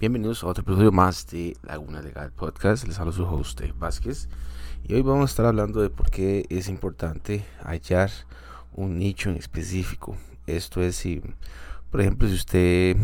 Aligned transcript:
Bienvenidos 0.00 0.42
a 0.42 0.46
otro 0.46 0.62
episodio 0.62 0.92
más 0.92 1.26
de 1.26 1.58
Laguna 1.62 2.00
Legal 2.00 2.32
Podcast. 2.32 2.86
Les 2.86 2.98
hablo 2.98 3.12
su 3.12 3.22
host 3.22 3.60
Vázquez 3.78 4.30
y 4.82 4.94
hoy 4.94 5.02
vamos 5.02 5.24
a 5.24 5.30
estar 5.30 5.44
hablando 5.44 5.82
de 5.82 5.90
por 5.90 6.10
qué 6.10 6.46
es 6.48 6.70
importante 6.70 7.44
hallar 7.62 8.10
un 8.72 8.98
nicho 8.98 9.28
en 9.28 9.36
específico. 9.36 10.16
Esto 10.46 10.80
es 10.80 10.96
si, 10.96 11.20
por 11.90 12.00
ejemplo, 12.00 12.26
si 12.28 12.34
usted 12.34 12.96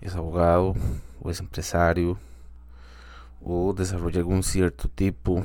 es 0.00 0.14
abogado 0.14 0.74
o 1.20 1.30
es 1.30 1.40
empresario 1.40 2.18
o 3.44 3.74
desarrolla 3.74 4.20
algún 4.20 4.42
cierto 4.42 4.88
tipo 4.88 5.42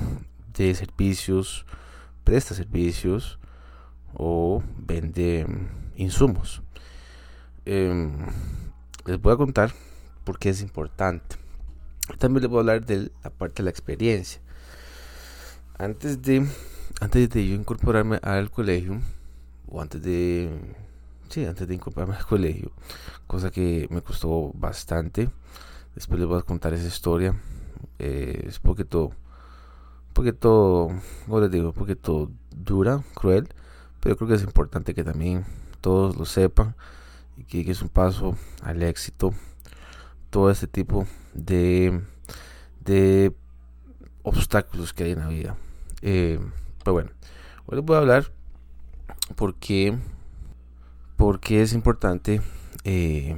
de 0.56 0.74
servicios, 0.76 1.66
presta 2.24 2.56
servicios 2.56 3.38
o 4.14 4.64
vende 4.78 5.46
insumos. 5.98 6.62
Em, 7.66 8.14
les 9.06 9.22
voy 9.22 9.34
a 9.34 9.38
contar 9.38 9.74
por 10.24 10.40
qué 10.40 10.50
es 10.50 10.62
importante. 10.62 11.36
También 12.20 12.44
les 12.44 12.50
voy 12.50 12.58
a 12.58 12.62
hablar 12.62 12.86
de 12.86 13.12
la 13.24 13.30
parte 13.30 13.58
de 13.58 13.64
la 13.64 13.70
experiencia. 13.70 14.42
Antes 15.78 16.22
de, 16.22 16.48
antes 17.02 17.30
de 17.30 17.48
yo 17.48 17.56
incorporarme 17.56 18.20
al 18.22 18.52
colegio, 18.52 19.02
o 19.68 19.82
antes 19.82 20.02
de, 20.02 20.50
sí, 21.30 21.46
antes 21.46 21.68
de 21.68 21.76
incorporarme 21.76 22.16
al 22.20 22.26
colegio, 22.26 22.72
cosa 23.28 23.52
que 23.52 23.88
me 23.90 24.02
costó 24.02 24.52
bastante. 24.54 25.30
Después 25.96 26.20
les 26.20 26.28
voy 26.28 26.40
a 26.40 26.44
contar 26.44 26.74
esa 26.74 26.88
historia. 26.88 27.36
Eh, 28.00 28.46
es 28.48 28.58
un 28.58 28.64
poquito, 28.64 29.06
un 29.08 30.14
poquito, 30.14 30.90
como 31.26 31.40
les 31.42 31.52
digo, 31.52 31.68
un 31.68 31.74
poquito 31.74 32.32
dura, 32.56 33.04
cruel, 33.14 33.50
pero 34.00 34.16
creo 34.16 34.30
que 34.30 34.36
es 34.36 34.44
importante 34.44 34.94
que 34.94 35.04
también 35.04 35.46
todos 35.82 36.16
lo 36.16 36.26
sepan 36.26 36.76
y 37.38 37.44
que, 37.44 37.70
es 37.70 37.82
un 37.82 37.90
paso 37.90 38.38
al 38.62 38.84
éxito. 38.84 39.34
Todo 40.30 40.50
este 40.50 40.68
tipo 40.68 41.06
de, 41.34 42.02
de 42.84 43.34
obstáculos 44.24 44.94
que 44.94 45.04
hay 45.04 45.12
en 45.12 45.20
la 45.20 45.28
vida. 45.28 45.56
Eh, 46.02 46.40
pero 46.84 46.94
bueno, 46.94 47.12
hoy 47.66 47.78
les 47.78 47.86
voy 47.86 47.96
a 47.96 48.00
hablar 48.00 48.32
por 49.36 49.56
qué, 49.56 49.98
es 51.50 51.74
importante 51.74 52.42
eh, 52.84 53.36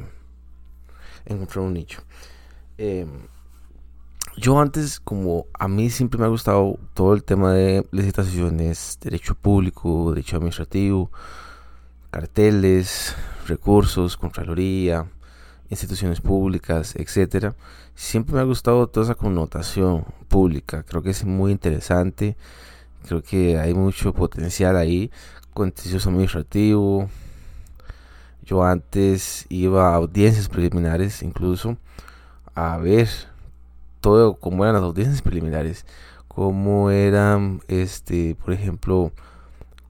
encontrar 1.25 1.65
un 1.65 1.73
nicho. 1.73 2.01
Eh, 2.77 3.05
yo 4.37 4.59
antes, 4.59 4.99
como 4.99 5.45
a 5.53 5.67
mí 5.67 5.89
siempre 5.89 6.19
me 6.19 6.25
ha 6.25 6.29
gustado 6.29 6.77
todo 6.93 7.13
el 7.13 7.23
tema 7.23 7.53
de 7.53 7.87
licitaciones, 7.91 8.97
derecho 9.01 9.35
público, 9.35 10.11
derecho 10.11 10.37
administrativo, 10.37 11.09
carteles, 12.15 13.13
recursos, 13.45 14.15
contraloría, 14.15 15.05
instituciones 15.69 16.21
públicas, 16.21 16.95
etcétera. 16.95 17.55
Siempre 17.93 18.35
me 18.35 18.39
ha 18.39 18.45
gustado 18.45 18.87
toda 18.87 19.03
esa 19.03 19.15
connotación 19.15 20.05
pública. 20.29 20.83
Creo 20.83 21.01
que 21.01 21.09
es 21.09 21.25
muy 21.25 21.51
interesante. 21.51 22.37
Creo 23.05 23.21
que 23.21 23.59
hay 23.59 23.73
mucho 23.73 24.13
potencial 24.13 24.77
ahí. 24.77 25.11
Contencioso 25.53 26.07
administrativo. 26.07 27.09
Yo 28.45 28.63
antes 28.63 29.45
iba 29.49 29.89
a 29.89 29.95
audiencias 29.95 30.47
preliminares, 30.47 31.21
incluso 31.21 31.75
a 32.53 32.77
ver 32.77 33.09
todo 33.99 34.35
cómo 34.35 34.63
eran 34.63 34.75
las 34.75 34.83
audiencias 34.83 35.21
preliminares, 35.21 35.85
cómo 36.29 36.91
eran, 36.91 37.59
este, 37.67 38.35
por 38.35 38.53
ejemplo, 38.53 39.11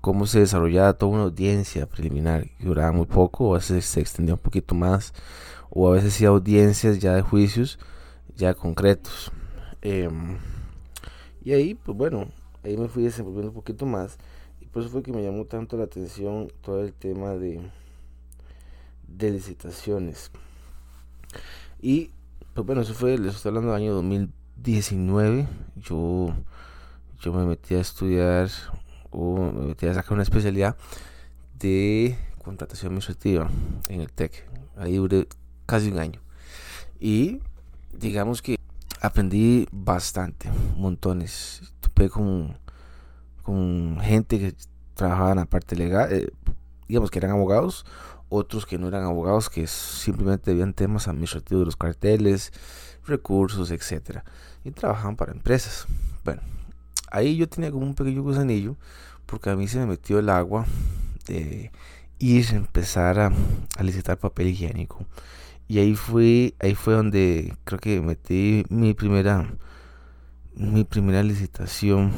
cómo 0.05 0.27
se 0.27 0.41
desarrollaba 0.41 0.93
toda 0.93 1.13
una 1.13 1.23
audiencia 1.23 1.87
preliminar 1.87 2.45
duraba 2.59 2.91
muy 2.91 3.07
poco, 3.07 3.45
o 3.45 3.55
a 3.55 3.57
veces 3.57 3.85
se 3.85 4.01
extendía 4.01 4.35
un 4.35 4.39
poquito 4.39 4.75
más, 4.75 5.15
o 5.71 5.89
a 5.89 5.93
veces 5.93 6.13
sí 6.13 6.25
audiencias 6.25 6.99
ya 6.99 7.15
de 7.15 7.23
juicios 7.23 7.79
ya 8.35 8.53
concretos. 8.53 9.31
Em, 9.81 10.37
y 11.43 11.53
ahí, 11.53 11.73
pues 11.73 11.97
bueno, 11.97 12.27
ahí 12.63 12.77
me 12.77 12.87
fui 12.87 13.01
desenvolviendo 13.01 13.49
un 13.49 13.55
poquito 13.55 13.87
más, 13.87 14.19
y 14.61 14.67
por 14.67 14.83
eso 14.83 14.91
fue 14.91 15.01
que 15.01 15.11
me 15.11 15.23
llamó 15.23 15.45
tanto 15.45 15.75
la 15.75 15.85
atención 15.85 16.51
todo 16.61 16.83
el 16.83 16.93
tema 16.93 17.29
de, 17.29 17.59
de 19.07 19.31
licitaciones. 19.31 20.29
Y, 21.81 22.11
pues 22.53 22.67
bueno, 22.67 22.83
eso 22.83 22.93
fue, 22.93 23.17
les 23.17 23.37
estoy 23.37 23.49
hablando 23.49 23.71
del 23.71 23.81
año 23.81 23.93
2019, 23.95 25.47
yo, 25.77 26.31
yo 27.21 27.33
me 27.33 27.43
metí 27.47 27.73
a 27.73 27.79
estudiar 27.79 28.51
a 29.15 29.93
sacar 29.93 30.13
una 30.13 30.23
especialidad 30.23 30.75
de 31.57 32.17
contratación 32.43 32.91
administrativa 32.91 33.49
en 33.89 34.01
el 34.01 34.11
TEC. 34.11 34.47
Ahí 34.77 34.97
duré 34.97 35.27
casi 35.65 35.89
un 35.89 35.99
año. 35.99 36.21
Y 36.99 37.39
digamos 37.93 38.41
que 38.41 38.57
aprendí 39.01 39.67
bastante, 39.71 40.49
montones. 40.77 41.73
Topé 41.79 42.09
con, 42.09 42.57
con 43.41 43.99
gente 44.01 44.39
que 44.39 44.55
trabajaba 44.93 45.31
en 45.31 45.37
la 45.37 45.45
parte 45.45 45.75
legal, 45.75 46.11
eh, 46.11 46.29
digamos 46.87 47.11
que 47.11 47.19
eran 47.19 47.31
abogados, 47.31 47.85
otros 48.29 48.65
que 48.65 48.77
no 48.77 48.87
eran 48.87 49.03
abogados, 49.03 49.49
que 49.49 49.67
simplemente 49.67 50.53
veían 50.53 50.73
temas 50.73 51.07
administrativos 51.07 51.61
de 51.61 51.65
los 51.65 51.77
carteles, 51.77 52.51
recursos, 53.05 53.71
etcétera, 53.71 54.23
y 54.63 54.71
trabajaban 54.71 55.15
para 55.15 55.31
empresas. 55.31 55.85
Bueno, 56.23 56.41
ahí 57.15 57.37
yo 57.37 57.47
tenía 57.47 57.71
como 57.71 57.85
un 57.85 57.95
pequeño 57.95 58.23
gusanillo 58.23 58.75
porque 59.25 59.49
a 59.49 59.55
mí 59.55 59.67
se 59.67 59.79
me 59.79 59.85
metió 59.85 60.19
el 60.19 60.29
agua 60.29 60.65
de 61.27 61.71
ir 62.19 62.47
a 62.51 62.55
empezar 62.55 63.19
a, 63.19 63.31
licitar 63.81 64.17
papel 64.17 64.47
higiénico. 64.47 65.05
Y 65.67 65.79
ahí 65.79 65.95
fue 65.95 66.53
ahí 66.59 66.75
fue 66.75 66.93
donde 66.93 67.55
creo 67.63 67.79
que 67.79 68.01
metí 68.01 68.65
mi 68.69 68.93
primera 68.93 69.47
mi 70.55 70.83
primera 70.83 71.23
licitación 71.23 72.11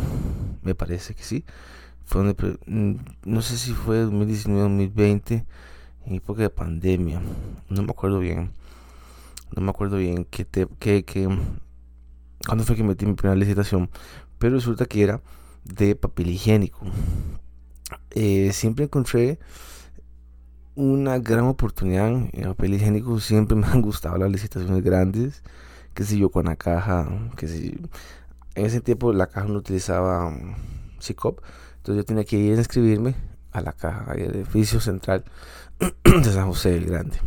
me 0.64 0.76
parece 0.76 1.16
que 1.16 1.24
sí. 1.24 1.46
Fue 2.06 2.24
donde 2.24 2.58
mm, 2.66 2.96
no 3.26 3.42
sé 3.42 3.58
si 3.58 3.74
fue 3.74 4.00
2019 4.00 4.62
2020 4.64 5.46
en 6.06 6.16
época 6.16 6.42
de 6.42 6.50
pandemia. 6.50 7.22
No 7.70 7.84
me 7.84 7.92
acuerdo 7.92 8.20
bien 8.20 8.52
no 9.56 9.62
me 9.62 9.70
acuerdo 9.70 9.98
bien 9.98 10.26
qué 10.26 10.46
te, 10.46 10.68
qué, 10.80 11.04
qué, 11.04 11.30
cuándo 12.46 12.64
fue 12.64 12.76
que 12.76 12.84
metí 12.84 13.06
mi 13.06 13.14
primera 13.14 13.40
licitación 13.40 13.90
pero 14.40 14.56
resulta 14.56 14.86
que 14.86 15.04
era 15.04 15.22
de 15.64 15.96
papel 15.96 16.30
higiénico. 16.30 16.86
Eh, 18.12 18.52
siempre 18.54 18.86
encontré 18.86 19.40
una 20.76 21.18
gran 21.18 21.46
oportunidad 21.46 22.10
en 22.10 22.44
papel 22.44 22.76
higiénico. 22.76 23.20
Siempre 23.20 23.58
me 23.58 23.68
han 23.72 23.82
gustado 23.82 24.18
las 24.18 24.32
licitaciones 24.32 24.84
grandes. 24.84 25.44
Que 25.94 26.04
si 26.04 26.20
yo 26.20 26.30
con 26.30 26.46
la 26.46 26.56
caja, 26.56 27.10
que 27.38 27.48
si 27.48 27.76
en 28.54 28.66
ese 28.66 28.82
tiempo 28.82 29.14
la 29.14 29.28
caja 29.28 29.48
no 29.48 29.60
utilizaba 29.60 30.32
SICOP. 31.00 31.42
Entonces 31.78 32.04
yo 32.04 32.06
tenía 32.06 32.24
que 32.24 32.38
ir 32.38 32.56
a 32.56 32.60
inscribirme 32.60 33.16
a 33.52 33.62
la 33.62 33.74
caja 33.74 34.14
del 34.14 34.36
edificio 34.36 34.80
central 34.80 35.24
de 36.04 36.32
San 36.32 36.48
José 36.48 36.72
del 36.72 36.86
Grande. 36.86 37.18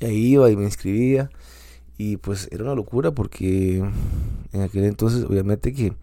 Y 0.00 0.04
ahí 0.06 0.32
iba 0.32 0.50
y 0.50 0.56
me 0.56 0.64
inscribía. 0.64 1.30
Y 1.96 2.16
pues 2.16 2.48
era 2.50 2.64
una 2.64 2.74
locura 2.74 3.12
porque 3.12 3.78
en 4.52 4.62
aquel 4.62 4.84
entonces 4.84 5.24
obviamente 5.24 5.72
que 5.72 5.94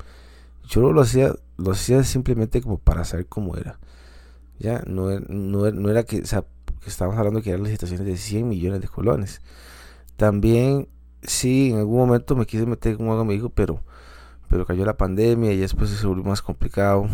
yo 0.68 0.92
lo 0.92 1.02
hacía, 1.02 1.36
lo 1.58 1.72
hacía 1.72 2.04
simplemente 2.04 2.62
como 2.62 2.78
para 2.78 3.04
saber 3.04 3.26
cómo 3.28 3.58
era. 3.58 3.80
Ya, 4.60 4.84
no, 4.88 5.20
no, 5.20 5.72
no 5.72 5.90
era 5.90 6.04
que, 6.04 6.22
o 6.22 6.26
sea, 6.26 6.46
que 6.82 6.90
estábamos 6.90 7.18
hablando 7.18 7.42
que 7.42 7.50
eran 7.50 7.64
licitaciones 7.64 8.06
de 8.06 8.18
100 8.18 8.48
millones 8.48 8.82
de 8.82 8.88
colones. 8.88 9.42
También, 10.18 10.88
sí, 11.24 11.72
en 11.72 11.80
algún 11.80 11.98
momento 11.98 12.36
me 12.36 12.46
quise 12.46 12.66
meter 12.66 12.98
como 12.98 13.14
algo 13.14 13.32
dijo, 13.32 13.50
pero, 13.50 13.82
pero 14.50 14.66
cayó 14.66 14.86
la 14.86 14.98
pandemia 14.98 15.52
y 15.52 15.58
después 15.58 15.90
se 15.90 16.08
volvió 16.08 16.24
más 16.24 16.42
complicado. 16.42 17.08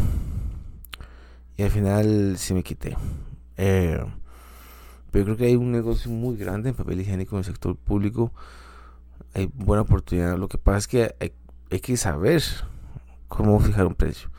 Y 1.58 1.64
al 1.64 1.72
final 1.72 2.36
sí 2.38 2.54
me 2.54 2.64
quité. 2.64 2.96
Eh, 3.58 4.00
pero 5.12 5.26
creo 5.26 5.38
que 5.38 5.46
hay 5.46 5.56
un 5.56 5.72
negocio 5.72 6.12
muy 6.12 6.38
grande 6.38 6.70
en 6.70 6.76
papel 6.76 7.02
higiénico 7.02 7.36
en 7.36 7.40
el 7.40 7.46
sector 7.46 7.76
público. 7.76 8.32
Hay 9.34 9.50
buena 9.54 9.82
oportunidad. 9.82 10.38
Lo 10.38 10.48
que 10.48 10.58
pasa 10.58 10.78
es 10.78 10.88
que 10.88 11.16
hay, 11.20 11.34
hay 11.72 11.80
que 11.80 11.98
saber 11.98 12.44
cómo 13.28 13.60
fijar 13.60 13.86
un 13.86 13.96
precio. 13.96 14.30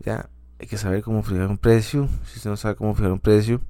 Ya, 0.00 0.28
hay 0.58 0.66
que 0.66 0.78
saber 0.78 1.02
cómo 1.02 1.22
fijar 1.22 1.48
un 1.48 1.58
precio. 1.58 2.08
Si 2.26 2.36
usted 2.36 2.50
no 2.50 2.56
sabe 2.56 2.76
cómo 2.76 2.94
fijar 2.94 3.12
un 3.12 3.20
precio, 3.20 3.60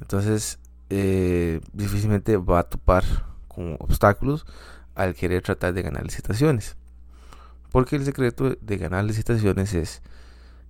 entonces 0.00 0.58
eh, 0.90 1.60
difícilmente 1.72 2.36
va 2.36 2.60
a 2.60 2.62
topar 2.64 3.04
con 3.48 3.76
obstáculos 3.80 4.46
al 4.94 5.14
querer 5.14 5.42
tratar 5.42 5.74
de 5.74 5.82
ganar 5.82 6.04
licitaciones. 6.04 6.76
Porque 7.70 7.96
el 7.96 8.04
secreto 8.04 8.56
de 8.60 8.76
ganar 8.76 9.04
licitaciones 9.04 9.74
es 9.74 10.02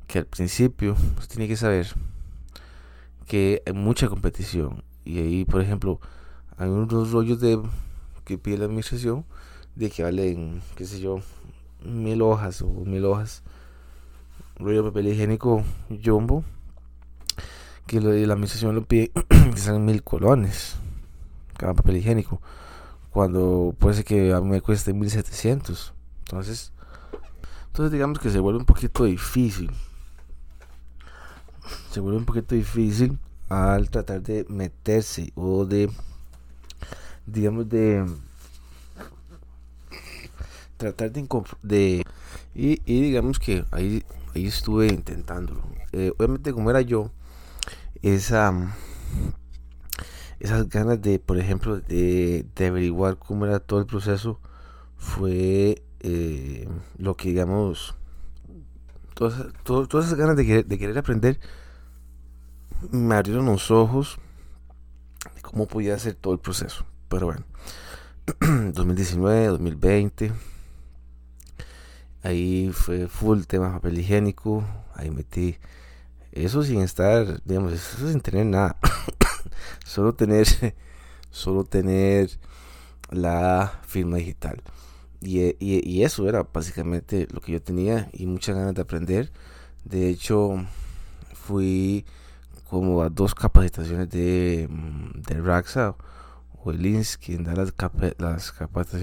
que 0.06 0.20
al 0.20 0.26
principio 0.26 0.96
usted 1.18 1.36
tiene 1.36 1.48
que 1.48 1.56
saber 1.56 1.88
que 3.26 3.62
hay 3.66 3.72
mucha 3.72 4.08
competición. 4.08 4.84
Y 5.04 5.18
ahí, 5.18 5.44
por 5.44 5.60
ejemplo, 5.60 6.00
hay 6.56 6.68
unos 6.68 7.10
rollos 7.10 7.40
de 7.40 7.60
que 8.24 8.38
pide 8.38 8.58
la 8.58 8.64
administración 8.66 9.24
de 9.74 9.90
que 9.90 10.02
valen, 10.02 10.62
qué 10.76 10.84
sé 10.84 11.00
yo, 11.00 11.20
mil 11.84 12.22
hojas 12.22 12.62
o 12.62 12.68
mil 12.68 13.04
hojas 13.04 13.42
rollo 14.56 14.84
de 14.84 14.90
papel 14.90 15.08
higiénico 15.08 15.64
jumbo 16.02 16.44
que 17.86 18.00
la 18.00 18.32
administración 18.32 18.74
lo 18.74 18.84
pide 18.84 19.10
que 19.28 19.56
sean 19.56 19.84
mil 19.84 20.02
colones 20.02 20.76
papel 21.72 21.96
higiénico. 21.96 22.40
Cuando 23.10 23.74
puede 23.78 23.96
ser 23.96 24.04
que 24.04 24.32
a 24.32 24.40
mí 24.40 24.48
me 24.48 24.60
cueste 24.60 24.92
1700. 24.92 25.94
Entonces, 26.24 26.72
entonces 27.68 27.92
digamos 27.92 28.18
que 28.18 28.30
se 28.30 28.40
vuelve 28.40 28.58
un 28.58 28.66
poquito 28.66 29.04
difícil. 29.04 29.70
Se 31.90 32.00
vuelve 32.00 32.18
un 32.18 32.26
poquito 32.26 32.54
difícil 32.54 33.18
al 33.48 33.88
tratar 33.88 34.22
de 34.22 34.44
meterse 34.48 35.32
o 35.36 35.64
de, 35.64 35.90
digamos, 37.26 37.68
de 37.68 38.04
tratar 40.76 41.12
de, 41.12 41.26
de 41.62 42.04
y, 42.54 42.76
digamos 42.86 43.38
que 43.38 43.64
ahí, 43.70 44.04
ahí 44.34 44.46
estuve 44.46 44.88
intentándolo. 44.88 45.62
Eh, 45.92 46.12
obviamente 46.16 46.52
como 46.52 46.70
era 46.70 46.80
yo, 46.80 47.10
esa 48.02 48.74
esas 50.40 50.68
ganas 50.68 51.00
de, 51.00 51.18
por 51.18 51.38
ejemplo, 51.38 51.80
de, 51.80 52.44
de 52.54 52.66
averiguar 52.66 53.16
cómo 53.16 53.46
era 53.46 53.60
todo 53.60 53.80
el 53.80 53.86
proceso 53.86 54.40
fue 54.96 55.82
eh, 56.00 56.68
lo 56.98 57.16
que 57.16 57.28
digamos 57.28 57.94
todas, 59.14 59.46
todas 59.64 60.06
esas 60.06 60.18
ganas 60.18 60.36
de 60.36 60.44
querer, 60.46 60.66
de 60.66 60.78
querer 60.78 60.98
aprender 60.98 61.40
me 62.90 63.14
abrieron 63.14 63.46
los 63.46 63.70
ojos 63.70 64.18
de 65.34 65.40
cómo 65.42 65.66
podía 65.66 65.94
hacer 65.94 66.14
todo 66.14 66.34
el 66.34 66.40
proceso. 66.40 66.84
Pero 67.14 67.26
bueno, 67.26 67.44
2019, 68.74 69.46
2020, 69.46 70.32
ahí 72.24 72.72
fue 72.72 73.06
full 73.06 73.42
tema 73.42 73.74
papel 73.74 74.00
higiénico, 74.00 74.64
ahí 74.96 75.12
metí 75.12 75.56
eso 76.32 76.64
sin 76.64 76.80
estar, 76.80 77.40
digamos, 77.44 77.72
eso 77.72 78.10
sin 78.10 78.20
tener 78.20 78.46
nada, 78.46 78.76
solo 79.84 80.16
tener, 80.16 80.48
solo 81.30 81.62
tener 81.62 82.30
la 83.12 83.80
firma 83.86 84.16
digital. 84.16 84.60
Y, 85.20 85.54
y, 85.60 86.02
eso 86.02 86.28
era 86.28 86.42
básicamente 86.42 87.28
lo 87.30 87.40
que 87.40 87.52
yo 87.52 87.62
tenía 87.62 88.10
y 88.12 88.26
muchas 88.26 88.56
ganas 88.56 88.74
de 88.74 88.82
aprender. 88.82 89.30
De 89.84 90.08
hecho, 90.08 90.66
fui 91.32 92.04
como 92.68 93.02
a 93.02 93.08
dos 93.08 93.36
capacitaciones 93.36 94.10
de, 94.10 94.66
mm, 94.68 95.22
de 95.22 95.40
Raxa 95.40 95.94
o 96.64 96.70
el 96.70 96.84
INS, 96.84 97.18
quien 97.18 97.44
da 97.44 97.54
las, 97.54 97.74
las, 98.18 98.54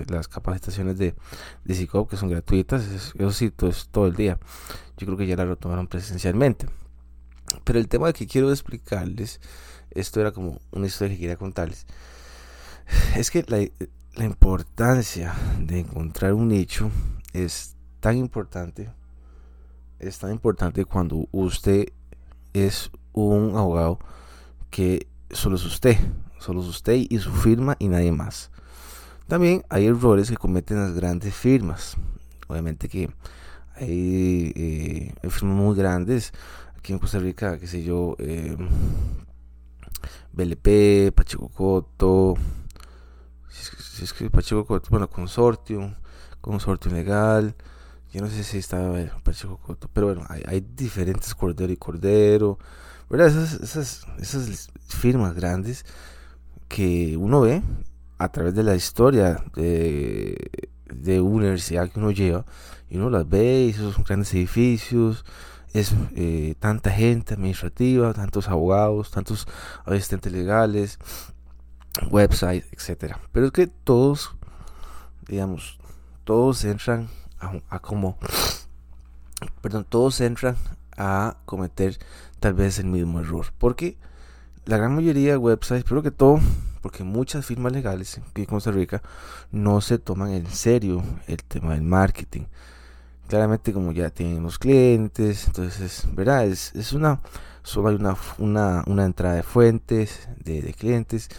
las 0.09 0.27
capacitaciones 0.27 0.97
de, 0.97 1.15
de 1.63 1.75
CICOP 1.75 2.09
que 2.09 2.17
son 2.17 2.29
gratuitas. 2.29 2.83
Eso 2.87 3.31
sí, 3.31 3.51
todo, 3.51 3.71
todo 3.91 4.07
el 4.07 4.15
día. 4.15 4.39
Yo 4.97 5.05
creo 5.05 5.17
que 5.17 5.27
ya 5.27 5.35
la 5.35 5.45
retomaron 5.45 5.87
presencialmente. 5.87 6.67
Pero 7.63 7.79
el 7.79 7.87
tema 7.87 8.13
que 8.13 8.27
quiero 8.27 8.51
explicarles, 8.51 9.39
esto 9.91 10.21
era 10.21 10.31
como 10.31 10.59
una 10.71 10.87
historia 10.87 11.15
que 11.15 11.21
quería 11.21 11.37
contarles, 11.37 11.85
es 13.15 13.29
que 13.29 13.43
la, 13.47 13.59
la 14.15 14.25
importancia 14.25 15.33
de 15.59 15.79
encontrar 15.79 16.33
un 16.33 16.49
nicho 16.49 16.89
es 17.33 17.75
tan 17.99 18.17
importante, 18.17 18.89
es 19.99 20.17
tan 20.17 20.31
importante 20.31 20.85
cuando 20.85 21.27
usted 21.31 21.89
es 22.53 22.91
un 23.13 23.55
abogado 23.55 23.99
que 24.69 25.07
solo 25.29 25.55
es 25.57 25.65
usted, 25.65 25.97
solo 26.41 26.61
es 26.61 26.67
usted 26.67 27.05
y 27.09 27.19
su 27.19 27.31
firma 27.31 27.75
y 27.79 27.87
nadie 27.87 28.11
más. 28.11 28.51
También 29.27 29.63
hay 29.69 29.85
errores 29.85 30.29
que 30.29 30.37
cometen 30.37 30.77
las 30.77 30.93
grandes 30.93 31.33
firmas. 31.33 31.95
Obviamente 32.47 32.89
que 32.89 33.09
hay, 33.75 34.51
eh, 34.55 35.29
firmas 35.29 35.55
muy 35.55 35.75
grandes. 35.75 36.33
Aquí 36.77 36.93
en 36.93 36.99
Costa 36.99 37.19
Rica, 37.19 37.57
qué 37.59 37.67
sé 37.67 37.83
yo, 37.83 38.15
eh, 38.19 38.57
BLP, 40.33 41.11
Pacheco 41.15 41.49
Coto, 41.49 42.35
si 43.49 44.03
es 44.03 44.13
que 44.13 44.29
Pacheco 44.29 44.65
Coto, 44.65 44.89
bueno, 44.89 45.07
Consortium, 45.09 45.93
Consortium 46.41 46.95
Legal, 46.95 47.55
yo 48.11 48.21
no 48.21 48.27
sé 48.27 48.43
si 48.43 48.57
estaba 48.57 48.97
Pacheco 49.23 49.57
Coto, 49.57 49.89
pero 49.93 50.07
bueno, 50.07 50.25
hay, 50.27 50.41
hay 50.47 50.61
diferentes 50.61 51.35
Cordero 51.35 51.71
y 51.71 51.77
Cordero, 51.77 52.57
esas, 53.19 54.05
esas, 54.19 54.69
firmas 54.87 55.33
grandes 55.35 55.85
que 56.71 57.17
uno 57.17 57.41
ve 57.41 57.61
a 58.17 58.29
través 58.29 58.55
de 58.55 58.63
la 58.63 58.75
historia 58.75 59.43
de, 59.55 60.69
de 60.85 61.19
universidad 61.19 61.89
que 61.89 61.99
uno 61.99 62.11
lleva 62.11 62.45
y 62.89 62.97
uno 62.97 63.09
las 63.09 63.27
ve 63.27 63.65
y 63.65 63.69
esos 63.71 63.95
son 63.95 64.03
grandes 64.03 64.33
edificios 64.33 65.25
es 65.73 65.93
eh, 66.15 66.55
tanta 66.59 66.91
gente 66.91 67.33
administrativa 67.33 68.13
tantos 68.13 68.47
abogados 68.47 69.11
tantos 69.11 69.47
asistentes 69.85 70.31
legales 70.31 70.97
websites 72.09 72.67
etcétera 72.71 73.19
pero 73.31 73.47
es 73.47 73.51
que 73.51 73.67
todos 73.67 74.35
digamos 75.27 75.79
todos 76.23 76.63
entran 76.63 77.09
a 77.69 77.79
como 77.79 78.17
perdón 79.61 79.85
todos 79.89 80.21
entran 80.21 80.55
a 80.97 81.37
cometer 81.45 81.97
tal 82.39 82.53
vez 82.53 82.79
el 82.79 82.85
mismo 82.85 83.19
error. 83.19 83.47
Porque 83.57 83.97
la 84.65 84.77
gran 84.77 84.95
mayoría 84.95 85.31
de 85.31 85.37
websites, 85.37 85.83
pero 85.87 86.03
que 86.03 86.11
todo, 86.11 86.39
porque 86.81 87.03
muchas 87.03 87.45
firmas 87.45 87.71
legales 87.71 88.19
aquí 88.29 88.41
en 88.41 88.45
Costa 88.45 88.71
Rica 88.71 89.01
no 89.51 89.81
se 89.81 89.97
toman 89.97 90.31
en 90.31 90.47
serio 90.47 91.03
el 91.27 91.43
tema 91.43 91.73
del 91.73 91.83
marketing. 91.83 92.43
Claramente 93.27 93.73
como 93.73 93.91
ya 93.91 94.09
tienen 94.09 94.43
los 94.43 94.59
clientes, 94.59 95.47
entonces, 95.47 96.07
¿verdad? 96.13 96.45
Es, 96.45 96.75
es 96.75 96.93
una, 96.93 97.21
solo 97.63 97.89
hay 97.89 97.95
una, 97.95 98.15
una, 98.37 98.83
una 98.87 99.05
entrada 99.05 99.35
de 99.35 99.43
fuentes, 99.43 100.27
de, 100.43 100.61
de 100.61 100.73
clientes, 100.73 101.29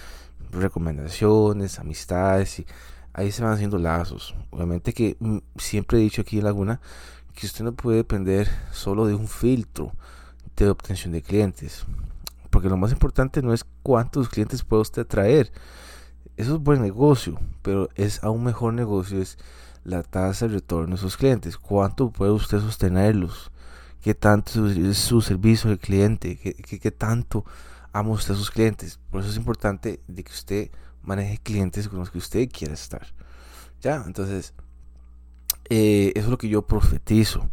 recomendaciones, 0.51 1.79
amistades 1.79 2.61
y 2.61 2.67
ahí 3.13 3.31
se 3.31 3.43
van 3.43 3.53
haciendo 3.53 3.79
lazos. 3.79 4.35
Obviamente 4.51 4.93
que 4.93 5.17
mm, 5.21 5.39
siempre 5.57 5.99
he 5.99 6.03
dicho 6.03 6.23
aquí 6.23 6.39
en 6.39 6.45
Laguna 6.45 6.81
que 7.35 7.47
usted 7.47 7.65
no 7.65 7.73
puede 7.73 7.99
depender 7.99 8.49
solo 8.73 9.07
de 9.07 9.15
un 9.15 9.29
filtro 9.29 9.93
de 10.57 10.69
obtención 10.69 11.13
de 11.13 11.23
clientes. 11.23 11.85
Porque 12.53 12.69
lo 12.69 12.77
más 12.77 12.93
importante 12.93 13.41
no 13.41 13.55
es 13.55 13.65
cuántos 13.83 14.29
clientes 14.29 14.63
puede 14.63 14.83
usted 14.83 15.07
traer. 15.07 15.51
Eso 16.37 16.57
es 16.57 16.61
buen 16.61 16.83
negocio, 16.83 17.41
pero 17.63 17.89
es 17.95 18.23
aún 18.23 18.45
mejor 18.45 18.75
negocio 18.75 19.23
es 19.23 19.39
la 19.85 20.03
tasa 20.03 20.47
de 20.47 20.57
retorno 20.57 20.89
de 20.89 20.97
esos 20.97 21.17
clientes. 21.17 21.57
¿Cuánto 21.57 22.11
puede 22.11 22.31
usted 22.31 22.61
sostenerlos? 22.61 23.51
¿Qué 24.03 24.15
tanto 24.15 24.69
es 24.69 24.99
su 24.99 25.23
servicio 25.23 25.71
al 25.71 25.79
cliente? 25.79 26.37
¿Qué, 26.37 26.53
qué, 26.53 26.91
tanto 26.91 27.47
ama 27.91 28.11
usted 28.11 28.35
a 28.35 28.37
sus 28.37 28.51
clientes? 28.51 29.01
Por 29.11 29.23
eso 29.23 29.31
es 29.31 29.39
importante 29.39 30.01
de 30.07 30.23
que 30.23 30.33
usted 30.33 30.71
maneje 31.03 31.39
clientes 31.39 31.89
con 31.89 32.01
los 32.01 32.11
que 32.11 32.19
usted 32.19 32.51
quiera 32.51 32.75
estar. 32.75 33.07
Ya, 33.81 34.05
entonces, 34.07 34.53
eh, 35.71 36.13
eso 36.15 36.27
es 36.27 36.31
lo 36.31 36.37
que 36.37 36.51
yo 36.51 36.67
profetizo. 36.67 37.49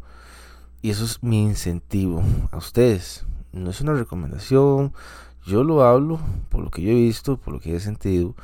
Y 0.81 0.89
eso 0.89 1.05
es 1.05 1.23
mi 1.23 1.41
incentivo 1.41 2.21
a 2.51 2.57
ustedes. 2.57 3.25
No 3.51 3.69
es 3.69 3.81
una 3.81 3.93
recomendación. 3.93 4.93
Yo 5.45 5.63
lo 5.63 5.83
hablo 5.83 6.19
por 6.49 6.63
lo 6.63 6.69
que 6.69 6.81
yo 6.81 6.91
he 6.91 6.95
visto, 6.95 7.37
por 7.37 7.53
lo 7.53 7.59
que 7.59 7.75
he 7.75 7.79
sentido. 7.79 8.35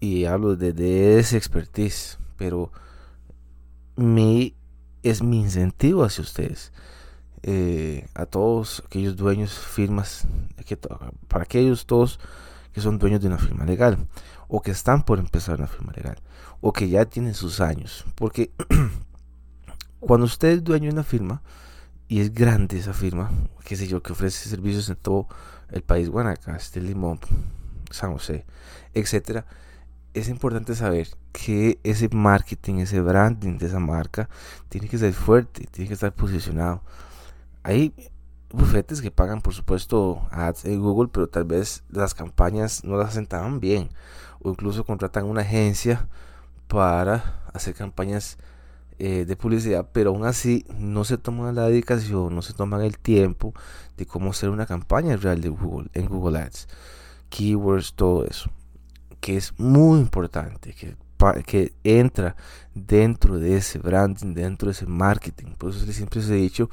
Y 0.00 0.26
hablo 0.26 0.56
desde 0.56 1.18
esa 1.18 1.36
expertise. 1.36 2.18
Pero 2.36 2.70
mi, 3.96 4.54
es 5.02 5.22
mi 5.22 5.40
incentivo 5.40 6.04
hacia 6.04 6.22
ustedes. 6.22 6.72
Eh, 7.42 8.06
a 8.14 8.24
todos 8.24 8.82
aquellos 8.86 9.16
dueños, 9.16 9.52
firmas, 9.52 10.26
para 11.28 11.44
aquellos 11.44 11.84
todos 11.84 12.18
que 12.72 12.80
son 12.80 12.98
dueños 12.98 13.20
de 13.20 13.28
una 13.28 13.38
firma 13.38 13.64
legal 13.66 13.98
o 14.48 14.62
que 14.62 14.70
están 14.70 15.04
por 15.04 15.18
empezar 15.18 15.58
una 15.58 15.68
firma 15.68 15.92
legal 15.92 16.16
o 16.60 16.72
que 16.72 16.88
ya 16.88 17.04
tienen 17.04 17.34
sus 17.34 17.60
años. 17.60 18.04
Porque 18.14 18.50
cuando 20.00 20.26
usted 20.26 20.48
es 20.48 20.64
dueño 20.64 20.88
de 20.88 20.94
una 20.94 21.04
firma 21.04 21.42
y 22.08 22.20
es 22.20 22.32
grande 22.32 22.78
esa 22.78 22.92
firma, 22.92 23.30
qué 23.64 23.76
sé 23.76 23.86
yo, 23.86 24.02
que 24.02 24.12
ofrece 24.12 24.48
servicios 24.48 24.88
en 24.88 24.96
todo 24.96 25.26
el 25.70 25.82
país, 25.82 26.08
Guanacaste, 26.08 26.80
Limón, 26.80 27.18
San 27.90 28.12
José, 28.12 28.44
etcétera, 28.92 29.46
es 30.14 30.28
importante 30.28 30.74
saber 30.74 31.08
que 31.32 31.80
ese 31.82 32.08
marketing, 32.08 32.76
ese 32.76 33.00
branding 33.00 33.58
de 33.58 33.66
esa 33.66 33.80
marca 33.80 34.28
tiene 34.68 34.88
que 34.88 34.98
ser 34.98 35.12
fuerte, 35.12 35.66
tiene 35.70 35.88
que 35.88 35.94
estar 35.94 36.12
posicionado. 36.12 36.82
Hay 37.64 37.92
bufetes 38.50 39.02
que 39.02 39.10
pagan, 39.10 39.42
por 39.42 39.54
supuesto, 39.54 40.28
ads 40.30 40.66
en 40.66 40.80
Google, 40.80 41.10
pero 41.12 41.28
tal 41.28 41.44
vez 41.44 41.82
las 41.88 42.14
campañas 42.14 42.84
no 42.84 42.96
las 42.96 43.08
hacen 43.08 43.26
tan 43.26 43.58
bien, 43.58 43.90
o 44.40 44.50
incluso 44.50 44.84
contratan 44.84 45.24
una 45.24 45.40
agencia 45.40 46.06
para 46.68 47.42
hacer 47.52 47.74
campañas 47.74 48.38
eh, 48.98 49.24
de 49.24 49.36
publicidad, 49.36 49.88
pero 49.92 50.10
aún 50.10 50.24
así 50.24 50.64
no 50.78 51.04
se 51.04 51.18
toman 51.18 51.54
la 51.54 51.68
dedicación, 51.68 52.34
no 52.34 52.42
se 52.42 52.52
toman 52.52 52.82
el 52.82 52.98
tiempo 52.98 53.52
de 53.96 54.06
cómo 54.06 54.30
hacer 54.30 54.50
una 54.50 54.66
campaña 54.66 55.16
real 55.16 55.40
de 55.40 55.48
Google 55.48 55.88
en 55.94 56.06
Google 56.06 56.38
Ads, 56.38 56.68
keywords, 57.28 57.94
todo 57.94 58.24
eso, 58.24 58.50
que 59.20 59.36
es 59.36 59.52
muy 59.58 59.98
importante, 59.98 60.74
que, 60.74 60.96
que 61.44 61.72
entra 61.82 62.36
dentro 62.74 63.38
de 63.38 63.56
ese 63.56 63.78
branding, 63.78 64.34
dentro 64.34 64.66
de 64.66 64.72
ese 64.72 64.86
marketing. 64.86 65.54
Por 65.58 65.70
eso 65.70 65.84
siempre 65.92 66.20
les 66.20 66.30
he 66.30 66.34
dicho 66.34 66.70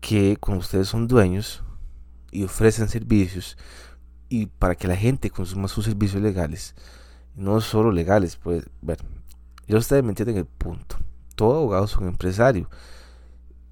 que 0.00 0.36
cuando 0.36 0.60
ustedes 0.60 0.88
son 0.88 1.08
dueños 1.08 1.62
y 2.30 2.44
ofrecen 2.44 2.88
servicios, 2.88 3.56
y 4.28 4.46
para 4.46 4.74
que 4.74 4.88
la 4.88 4.96
gente 4.96 5.30
consuma 5.30 5.68
sus 5.68 5.86
servicios 5.86 6.22
legales, 6.22 6.74
no 7.34 7.60
solo 7.60 7.90
legales, 7.92 8.36
pues, 8.36 8.68
ver, 8.82 8.98
yo 9.68 9.78
ustedes 9.78 10.02
me 10.02 10.10
entienden 10.10 10.38
el 10.38 10.46
punto. 10.46 10.96
Todo 11.34 11.58
abogado 11.58 11.84
es 11.84 11.96
un 11.96 12.08
empresario. 12.08 12.68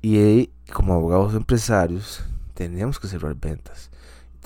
Y 0.03 0.51
como 0.73 0.93
abogados 0.93 1.35
empresarios, 1.35 2.23
tenemos 2.55 3.01
que 3.01 3.09
cerrar 3.09 3.35
ventas. 3.35 3.91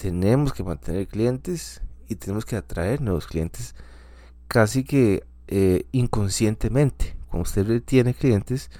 Tenemos 0.01 0.53
que 0.53 0.63
mantener 0.63 1.09
clientes 1.09 1.83
y 2.09 2.15
tenemos 2.15 2.45
que 2.47 2.57
atraer 2.57 3.01
nuevos 3.01 3.27
clientes 3.27 3.75
casi 4.47 4.85
que 4.85 5.25
eh, 5.49 5.87
inconscientemente. 5.93 7.17
Cuando 7.29 7.43
usted 7.43 7.83
tiene 7.83 8.15
clientes, 8.15 8.71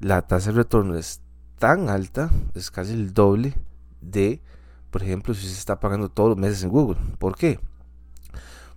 la 0.00 0.22
tasa 0.22 0.50
de 0.50 0.58
retorno 0.58 0.96
es 0.96 1.20
tan 1.58 1.88
alta, 1.88 2.30
es 2.54 2.70
casi 2.70 2.92
el 2.92 3.14
doble 3.14 3.54
de, 4.00 4.42
por 4.90 5.02
ejemplo, 5.02 5.32
si 5.32 5.46
se 5.46 5.58
está 5.58 5.78
pagando 5.78 6.08
todos 6.08 6.30
los 6.30 6.38
meses 6.38 6.62
en 6.64 6.70
Google. 6.70 6.98
¿Por 7.18 7.36
qué? 7.36 7.60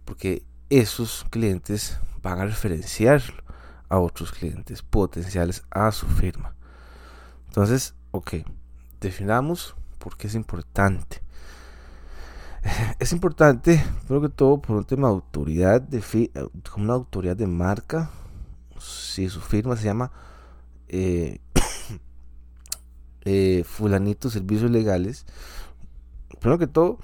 Porque 0.06 0.44
esos 0.70 1.26
clientes 1.30 2.00
van 2.22 2.40
a 2.40 2.46
referenciar 2.46 3.22
a 3.90 4.00
otros 4.00 4.32
clientes 4.32 4.82
potenciales 4.82 5.64
a 5.70 5.92
su 5.92 6.08
firma. 6.08 6.56
Entonces, 7.48 7.94
ok, 8.12 8.36
definamos 9.02 9.76
por 9.98 10.18
qué 10.18 10.28
es 10.28 10.36
importante. 10.36 11.22
Es 13.00 13.12
importante, 13.12 13.84
creo 14.08 14.22
que 14.22 14.30
todo 14.30 14.62
por 14.62 14.78
un 14.78 14.84
tema 14.86 15.08
de 15.08 15.16
autoridad, 15.16 15.82
de 15.82 16.02
como 16.72 16.86
una 16.86 16.94
autoridad 16.94 17.36
de 17.36 17.48
marca. 17.48 18.12
Si 18.80 19.28
su 19.30 19.42
firma 19.42 19.76
se 19.76 19.86
llama 19.86 20.12
eh, 20.88 21.40
eh, 23.26 23.64
Fulanito 23.66 24.30
Servicios 24.30 24.70
Legales, 24.72 25.26
primero 26.40 26.60
que 26.60 26.68
todo, 26.68 27.00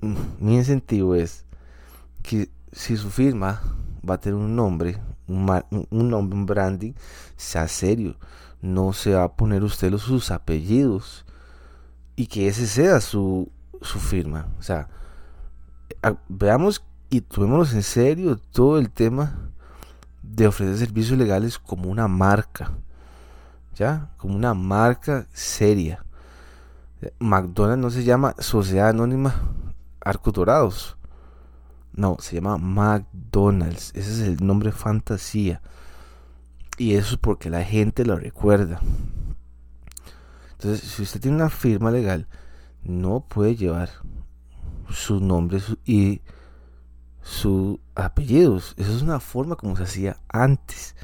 mi 0.00 0.56
incentivo 0.56 1.14
es 1.14 1.44
que 2.22 2.48
si 2.72 2.96
su 2.96 3.10
firma 3.10 3.60
va 4.08 4.14
a 4.14 4.20
tener 4.20 4.38
un 4.38 4.54
nombre, 4.56 4.98
un, 5.26 5.46
nombre, 5.90 6.38
un 6.38 6.46
branding, 6.46 6.92
sea 7.36 7.68
serio. 7.68 8.16
No 8.62 8.92
se 8.92 9.14
va 9.14 9.24
a 9.24 9.32
poner 9.36 9.62
usted 9.62 9.90
los, 9.90 10.02
sus 10.02 10.30
apellidos 10.30 11.24
y 12.16 12.26
que 12.26 12.48
ese 12.48 12.66
sea 12.66 13.00
su, 13.00 13.50
su 13.80 13.98
firma. 13.98 14.48
O 14.58 14.62
sea, 14.62 14.88
veamos 16.28 16.82
y 17.08 17.20
tomémonos 17.22 17.72
en 17.72 17.82
serio 17.82 18.36
todo 18.36 18.78
el 18.78 18.90
tema 18.90 19.50
de 20.22 20.46
ofrecer 20.46 20.78
servicios 20.78 21.18
legales 21.18 21.58
como 21.58 21.90
una 21.90 22.08
marca. 22.08 22.72
¿Ya? 23.74 24.10
Como 24.18 24.36
una 24.36 24.52
marca 24.52 25.26
seria. 25.32 26.04
McDonald's 27.18 27.82
no 27.82 27.90
se 27.90 28.04
llama 28.04 28.34
Sociedad 28.38 28.90
Anónima 28.90 29.34
Arcos 30.00 30.34
Dorados. 30.34 30.96
No, 31.92 32.16
se 32.20 32.36
llama 32.36 32.58
McDonald's. 32.58 33.92
Ese 33.94 34.12
es 34.12 34.20
el 34.20 34.46
nombre 34.46 34.72
fantasía. 34.72 35.60
Y 36.78 36.94
eso 36.94 37.14
es 37.14 37.20
porque 37.20 37.50
la 37.50 37.64
gente 37.64 38.04
lo 38.04 38.16
recuerda. 38.16 38.80
Entonces, 40.52 40.88
si 40.88 41.02
usted 41.02 41.20
tiene 41.20 41.36
una 41.36 41.50
firma 41.50 41.90
legal, 41.90 42.26
no 42.82 43.20
puede 43.20 43.56
llevar 43.56 43.90
su 44.88 45.20
nombre 45.20 45.60
y 45.84 46.20
sus 47.22 47.78
apellidos. 47.94 48.74
Esa 48.76 48.92
es 48.92 49.02
una 49.02 49.20
forma 49.20 49.56
como 49.56 49.76
se 49.76 49.84
hacía 49.84 50.16
antes. 50.28 50.96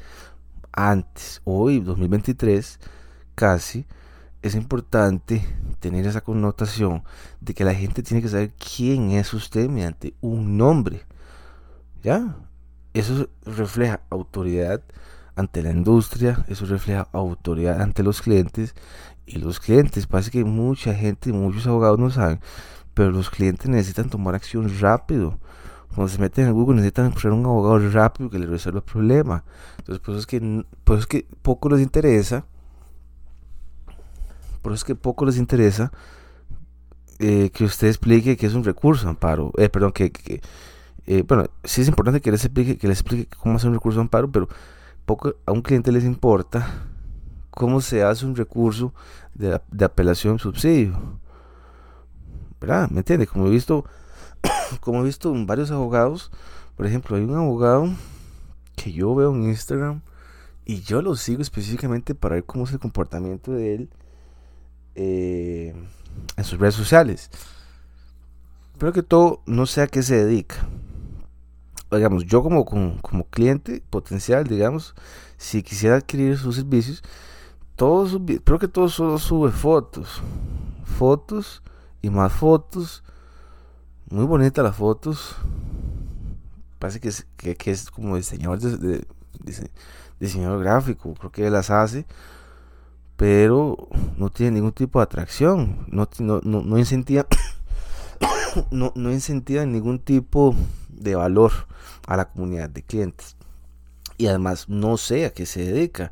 Antes, 0.71 1.41
hoy, 1.43 1.79
2023, 1.79 2.79
casi, 3.35 3.85
es 4.47 4.55
importante 4.55 5.43
tener 5.79 6.05
esa 6.05 6.21
connotación 6.21 7.03
de 7.41 7.53
que 7.53 7.63
la 7.63 7.73
gente 7.73 8.03
tiene 8.03 8.21
que 8.21 8.29
saber 8.29 8.53
quién 8.53 9.11
es 9.11 9.33
usted 9.33 9.69
mediante 9.69 10.13
un 10.21 10.57
nombre. 10.57 11.05
¿Ya? 12.03 12.37
Eso 12.93 13.29
refleja 13.45 14.01
autoridad 14.09 14.81
ante 15.35 15.61
la 15.61 15.71
industria, 15.71 16.45
eso 16.47 16.65
refleja 16.65 17.07
autoridad 17.11 17.81
ante 17.81 18.01
los 18.01 18.21
clientes 18.21 18.73
y 19.25 19.37
los 19.39 19.59
clientes, 19.59 20.07
parece 20.07 20.31
que 20.31 20.43
mucha 20.43 20.93
gente, 20.95 21.31
muchos 21.31 21.67
abogados 21.67 21.99
no 21.99 22.09
saben, 22.09 22.39
pero 22.93 23.11
los 23.11 23.29
clientes 23.29 23.67
necesitan 23.69 24.09
tomar 24.09 24.33
acción 24.33 24.71
rápido. 24.79 25.37
Cuando 25.93 26.11
se 26.11 26.19
meten 26.19 26.47
en 26.47 26.53
Google 26.53 26.77
necesitan 26.77 27.11
buscar 27.11 27.31
un 27.31 27.45
abogado 27.45 27.89
rápido 27.89 28.29
que 28.29 28.39
les 28.39 28.49
resuelva 28.49 28.79
el 28.79 28.85
problema. 28.85 29.43
Entonces, 29.79 29.99
por 29.99 30.13
eso 30.13 30.19
es 30.19 30.27
que, 30.27 30.65
por 30.83 30.95
eso 30.95 31.01
es 31.01 31.07
que 31.07 31.27
poco 31.41 31.69
les 31.69 31.81
interesa 31.81 32.45
por 34.67 34.73
eso 34.73 34.81
es 34.81 34.83
que 34.83 34.95
poco 34.95 35.23
les 35.23 35.37
interesa 35.37 35.93
eh, 37.19 37.51
que 37.51 37.63
usted 37.63 37.87
explique 37.87 38.35
que 38.35 38.47
es 38.47 38.53
un 38.53 38.65
recurso 38.65 39.07
amparo. 39.07 39.53
Eh, 39.57 39.69
perdón, 39.69 39.93
que, 39.93 40.11
eh, 41.05 41.23
bueno, 41.25 41.45
sí 41.63 41.79
es 41.79 41.87
importante 41.87 42.19
que 42.19 42.31
les 42.31 42.43
explique, 42.43 42.77
que 42.77 42.89
les 42.89 42.99
explique 42.99 43.33
cómo 43.37 43.55
hacer 43.55 43.69
un 43.69 43.75
recurso 43.75 44.01
amparo, 44.01 44.29
pero 44.29 44.49
poco 45.05 45.35
a 45.45 45.53
un 45.53 45.61
cliente 45.61 45.89
les 45.93 46.03
importa 46.03 46.83
cómo 47.49 47.79
se 47.79 48.03
hace 48.03 48.25
un 48.25 48.35
recurso 48.35 48.93
de, 49.35 49.57
de 49.71 49.85
apelación 49.85 50.37
subsidio. 50.37 51.17
¿Verdad? 52.59 52.89
¿Me 52.89 52.97
entiende? 52.97 53.25
Como 53.25 53.47
he 53.47 53.51
visto, 53.51 53.85
como 54.81 54.99
he 54.99 55.05
visto 55.05 55.33
en 55.33 55.47
varios 55.47 55.71
abogados, 55.71 56.29
por 56.75 56.85
ejemplo, 56.85 57.15
hay 57.15 57.23
un 57.23 57.35
abogado 57.35 57.87
que 58.75 58.91
yo 58.91 59.15
veo 59.15 59.33
en 59.33 59.43
Instagram 59.43 60.01
y 60.65 60.81
yo 60.81 61.01
lo 61.01 61.15
sigo 61.15 61.41
específicamente 61.41 62.15
para 62.15 62.35
ver 62.35 62.43
cómo 62.43 62.65
es 62.65 62.73
el 62.73 62.79
comportamiento 62.79 63.53
de 63.53 63.73
él 63.73 63.89
eh, 64.99 65.75
en 66.35 66.43
sus 66.43 66.59
redes 66.59 66.73
sociales. 66.73 67.29
Pero 68.79 68.91
que 68.91 69.03
todo 69.03 69.41
no 69.45 69.67
sé 69.67 69.81
a 69.81 69.87
qué 69.87 70.01
se 70.01 70.25
dedica. 70.25 70.67
Digamos, 71.91 72.25
yo 72.25 72.43
como, 72.43 72.65
como, 72.65 73.23
cliente 73.29 73.81
potencial, 73.89 74.45
digamos, 74.45 74.95
si 75.37 75.63
quisiera 75.63 75.95
adquirir 75.95 76.37
sus 76.37 76.55
servicios, 76.55 77.01
todos 77.75 78.19
creo 78.43 78.59
que 78.59 78.67
todo 78.67 78.89
solo 78.89 79.19
sube 79.19 79.51
fotos. 79.51 80.21
Fotos 80.83 81.61
y 82.01 82.09
más 82.09 82.33
fotos. 82.33 83.03
Muy 84.09 84.25
bonitas 84.25 84.63
las 84.65 84.75
fotos. 84.75 85.35
Parece 86.79 86.99
que 86.99 87.09
es, 87.09 87.27
que, 87.37 87.71
es 87.71 87.91
como 87.91 88.15
diseñador, 88.17 88.59
de, 88.59 89.05
diseñador 90.19 90.63
gráfico. 90.63 91.13
Creo 91.13 91.31
que 91.31 91.49
las 91.49 91.69
hace 91.69 92.05
pero 93.17 93.89
no 94.17 94.29
tiene 94.29 94.53
ningún 94.53 94.71
tipo 94.71 94.99
de 94.99 95.03
atracción, 95.03 95.85
no, 95.87 96.07
no, 96.19 96.39
no, 96.43 96.61
no 96.61 96.77
incentiva, 96.77 97.25
no, 98.71 98.93
no 98.95 99.11
incentiva 99.11 99.65
ningún 99.65 99.99
tipo 99.99 100.55
de 100.89 101.15
valor 101.15 101.51
a 102.05 102.15
la 102.15 102.29
comunidad 102.29 102.69
de 102.69 102.83
clientes. 102.83 103.35
Y 104.17 104.27
además 104.27 104.69
no 104.69 104.97
sé 104.97 105.25
a 105.25 105.31
qué 105.31 105.45
se 105.45 105.71
dedica. 105.71 106.11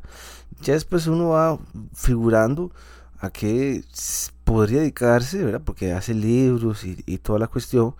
Ya 0.62 0.74
después 0.74 1.06
uno 1.06 1.30
va 1.30 1.58
figurando 1.94 2.72
a 3.18 3.30
qué 3.30 3.84
podría 4.44 4.80
dedicarse, 4.80 5.42
¿verdad? 5.44 5.62
Porque 5.64 5.92
hace 5.92 6.12
libros 6.14 6.84
y, 6.84 7.02
y 7.06 7.18
toda 7.18 7.38
la 7.38 7.48
cuestión, 7.48 7.94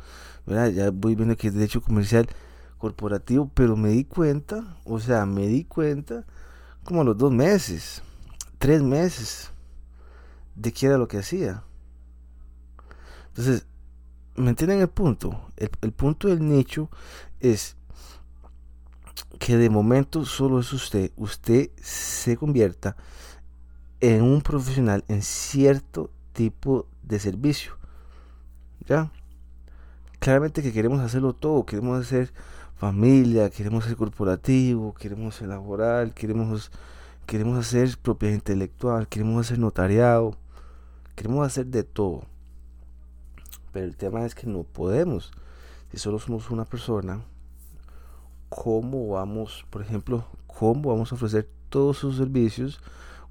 ¿verdad? 0.46 0.70
Ya 0.70 0.90
voy 0.90 1.14
viendo 1.14 1.36
que 1.36 1.48
es 1.48 1.54
derecho 1.54 1.80
comercial 1.80 2.28
corporativo, 2.78 3.50
pero 3.54 3.76
me 3.76 3.90
di 3.90 4.04
cuenta, 4.04 4.76
o 4.84 4.98
sea, 5.00 5.26
me 5.26 5.46
di 5.46 5.64
cuenta 5.64 6.24
como 6.84 7.00
a 7.00 7.04
los 7.04 7.18
dos 7.18 7.32
meses, 7.32 8.02
tres 8.58 8.82
meses 8.82 9.50
de 10.54 10.72
qué 10.72 10.86
era 10.86 10.98
lo 10.98 11.08
que 11.08 11.18
hacía. 11.18 11.62
Entonces, 13.28 13.66
¿me 14.34 14.50
entienden 14.50 14.80
el 14.80 14.88
punto? 14.88 15.38
El, 15.56 15.92
punto 15.92 16.28
del 16.28 16.46
nicho 16.46 16.88
es 17.40 17.76
que 19.38 19.56
de 19.56 19.68
momento 19.70 20.24
solo 20.24 20.60
es 20.60 20.72
usted, 20.72 21.12
usted 21.16 21.70
se 21.82 22.36
convierta 22.36 22.96
en 24.00 24.22
un 24.22 24.40
profesional 24.40 25.04
en 25.08 25.22
cierto 25.22 26.10
tipo 26.32 26.86
de 27.02 27.18
servicio. 27.18 27.76
¿Ya? 28.86 29.10
Claramente 30.18 30.62
que 30.62 30.72
queremos 30.72 31.00
hacerlo 31.00 31.34
todo, 31.34 31.66
queremos 31.66 32.00
hacer 32.00 32.32
familia, 32.76 33.50
queremos 33.50 33.84
ser 33.84 33.96
corporativo, 33.96 34.94
queremos 34.94 35.34
ser 35.34 35.48
laboral, 35.48 36.14
queremos 36.14 36.70
queremos 37.26 37.58
hacer 37.58 37.98
propiedad 37.98 38.34
intelectual, 38.34 39.08
queremos 39.08 39.44
hacer 39.44 39.58
notariado, 39.58 40.36
queremos 41.14 41.46
hacer 41.46 41.66
de 41.66 41.82
todo. 41.82 42.24
Pero 43.72 43.86
el 43.86 43.96
tema 43.96 44.24
es 44.24 44.34
que 44.34 44.46
no 44.46 44.62
podemos. 44.62 45.32
Si 45.90 45.98
solo 45.98 46.18
somos 46.18 46.50
una 46.50 46.64
persona, 46.64 47.24
¿cómo 48.48 49.08
vamos, 49.08 49.66
por 49.70 49.82
ejemplo, 49.82 50.24
cómo 50.46 50.90
vamos 50.90 51.12
a 51.12 51.16
ofrecer 51.16 51.50
todos 51.68 51.98
sus 51.98 52.16
servicios 52.16 52.80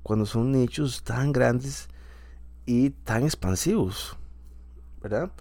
cuando 0.04 0.26
son 0.26 0.52
nichos 0.52 1.04
tan 1.04 1.32
grandes 1.32 1.88
y 2.66 2.90
tan 2.90 3.24
expansivos? 3.24 4.18
¿Verdad? 5.02 5.32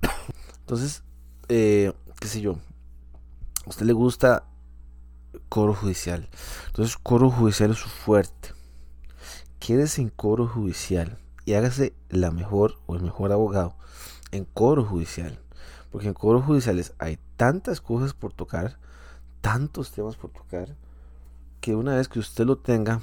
Entonces, 0.60 1.02
eh, 1.48 1.92
qué 2.18 2.28
sé 2.28 2.40
yo, 2.40 2.56
a 3.66 3.68
usted 3.68 3.86
le 3.86 3.92
gusta 3.92 4.44
coro 5.52 5.74
judicial. 5.74 6.30
Entonces, 6.68 6.96
coro 6.96 7.30
judicial 7.30 7.72
es 7.72 7.76
su 7.76 7.90
fuerte. 7.90 8.54
Quédese 9.58 10.00
en 10.00 10.08
coro 10.08 10.48
judicial 10.48 11.18
y 11.44 11.52
hágase 11.52 11.92
la 12.08 12.30
mejor 12.30 12.78
o 12.86 12.96
el 12.96 13.02
mejor 13.02 13.32
abogado 13.32 13.76
en 14.30 14.46
cobro 14.46 14.82
judicial. 14.82 15.38
Porque 15.90 16.08
en 16.08 16.14
cobros 16.14 16.46
judiciales 16.46 16.94
hay 16.98 17.18
tantas 17.36 17.82
cosas 17.82 18.14
por 18.14 18.32
tocar, 18.32 18.78
tantos 19.42 19.92
temas 19.92 20.16
por 20.16 20.30
tocar, 20.30 20.74
que 21.60 21.74
una 21.74 21.96
vez 21.96 22.08
que 22.08 22.18
usted 22.18 22.46
lo 22.46 22.56
tenga 22.56 23.02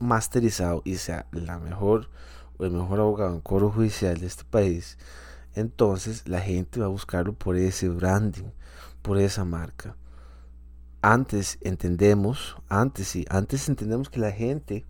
masterizado 0.00 0.82
y 0.84 0.96
sea 0.96 1.28
la 1.30 1.60
mejor 1.60 2.10
o 2.58 2.64
el 2.64 2.72
mejor 2.72 2.98
abogado 2.98 3.32
en 3.32 3.42
cobro 3.42 3.70
judicial 3.70 4.18
de 4.18 4.26
este 4.26 4.42
país, 4.42 4.98
entonces 5.54 6.26
la 6.26 6.40
gente 6.40 6.80
va 6.80 6.86
a 6.86 6.88
buscarlo 6.88 7.32
por 7.32 7.54
ese 7.54 7.88
branding, 7.90 8.50
por 9.02 9.18
esa 9.18 9.44
marca. 9.44 9.94
Antes 11.02 11.58
entendemos, 11.62 12.56
antes 12.68 13.08
sí, 13.08 13.26
antes 13.28 13.68
entendemos 13.68 14.08
que 14.08 14.20
la 14.20 14.30
gente 14.30 14.86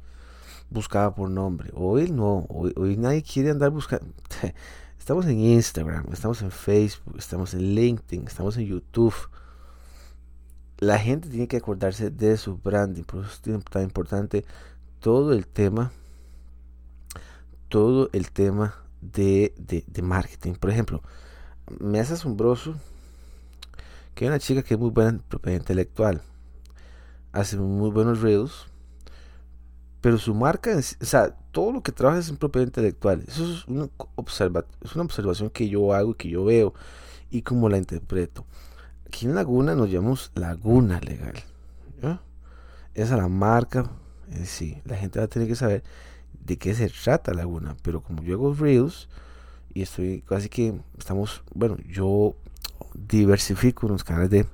buscaba 0.68 1.14
por 1.14 1.30
nombre. 1.30 1.70
Hoy 1.74 2.10
no, 2.10 2.44
hoy, 2.50 2.98
nadie 2.98 3.22
quiere 3.22 3.50
andar 3.50 3.70
buscando. 3.70 4.12
Estamos 4.98 5.26
en 5.26 5.40
Instagram, 5.40 6.06
estamos 6.12 6.42
en 6.42 6.52
Facebook, 6.52 7.16
estamos 7.18 7.54
en 7.54 7.74
LinkedIn, 7.74 8.26
estamos 8.28 8.56
en 8.56 8.66
YouTube. 8.66 9.14
La 10.78 10.96
gente 10.96 11.28
tiene 11.28 11.48
que 11.48 11.56
acordarse 11.56 12.10
de 12.10 12.36
su 12.36 12.56
branding, 12.58 13.02
por 13.02 13.24
eso 13.24 13.32
es 13.32 13.64
tan 13.64 13.82
importante 13.82 14.44
todo 15.00 15.32
el 15.32 15.48
tema, 15.48 15.90
todo 17.68 18.10
el 18.12 18.30
tema 18.30 18.76
de, 19.00 19.52
de, 19.58 20.02
marketing. 20.02 20.52
Por 20.52 20.70
ejemplo, 20.70 21.02
me 21.80 21.98
hace 21.98 22.14
asombroso 22.14 22.76
que 24.14 24.24
hay 24.24 24.28
una 24.28 24.38
chica 24.38 24.62
que 24.62 24.74
es 24.74 24.80
muy 24.80 24.90
buena 24.90 25.10
en 25.10 25.18
propiedad 25.20 25.58
intelectual, 25.58 26.22
hace 27.32 27.56
muy 27.56 27.90
buenos 27.90 28.20
reels, 28.20 28.66
pero 30.00 30.18
su 30.18 30.34
marca, 30.34 30.76
o 30.76 31.04
sea, 31.04 31.36
todo 31.52 31.72
lo 31.72 31.82
que 31.82 31.92
trabaja 31.92 32.18
es 32.18 32.28
en 32.28 32.36
propiedad 32.36 32.66
intelectual. 32.66 33.24
Eso 33.26 33.50
es 33.52 33.68
una, 33.68 33.88
observa, 34.16 34.64
es 34.80 34.94
una 34.94 35.04
observación 35.04 35.50
que 35.50 35.68
yo 35.68 35.94
hago, 35.94 36.14
que 36.14 36.28
yo 36.28 36.44
veo 36.44 36.74
y 37.30 37.42
como 37.42 37.68
la 37.68 37.78
interpreto. 37.78 38.44
Aquí 39.06 39.26
en 39.26 39.34
Laguna 39.34 39.74
nos 39.74 39.90
llamamos 39.90 40.32
Laguna 40.34 41.00
Legal. 41.00 41.34
Esa 42.94 43.14
es 43.14 43.20
la 43.22 43.28
marca 43.28 43.90
en 44.30 44.44
sí. 44.44 44.82
La 44.84 44.96
gente 44.96 45.18
va 45.18 45.24
a 45.24 45.28
tener 45.28 45.48
que 45.48 45.54
saber 45.54 45.82
de 46.44 46.58
qué 46.58 46.74
se 46.74 46.90
trata 46.90 47.32
Laguna. 47.32 47.76
Pero 47.82 48.02
como 48.02 48.22
yo 48.22 48.34
hago 48.34 48.54
Reels 48.54 49.08
y 49.72 49.82
estoy 49.82 50.22
casi 50.22 50.48
que 50.48 50.74
estamos, 50.98 51.42
bueno, 51.54 51.76
yo 51.88 52.34
diversifico 52.94 53.88
los 53.88 54.04
canales 54.04 54.30
de, 54.30 54.46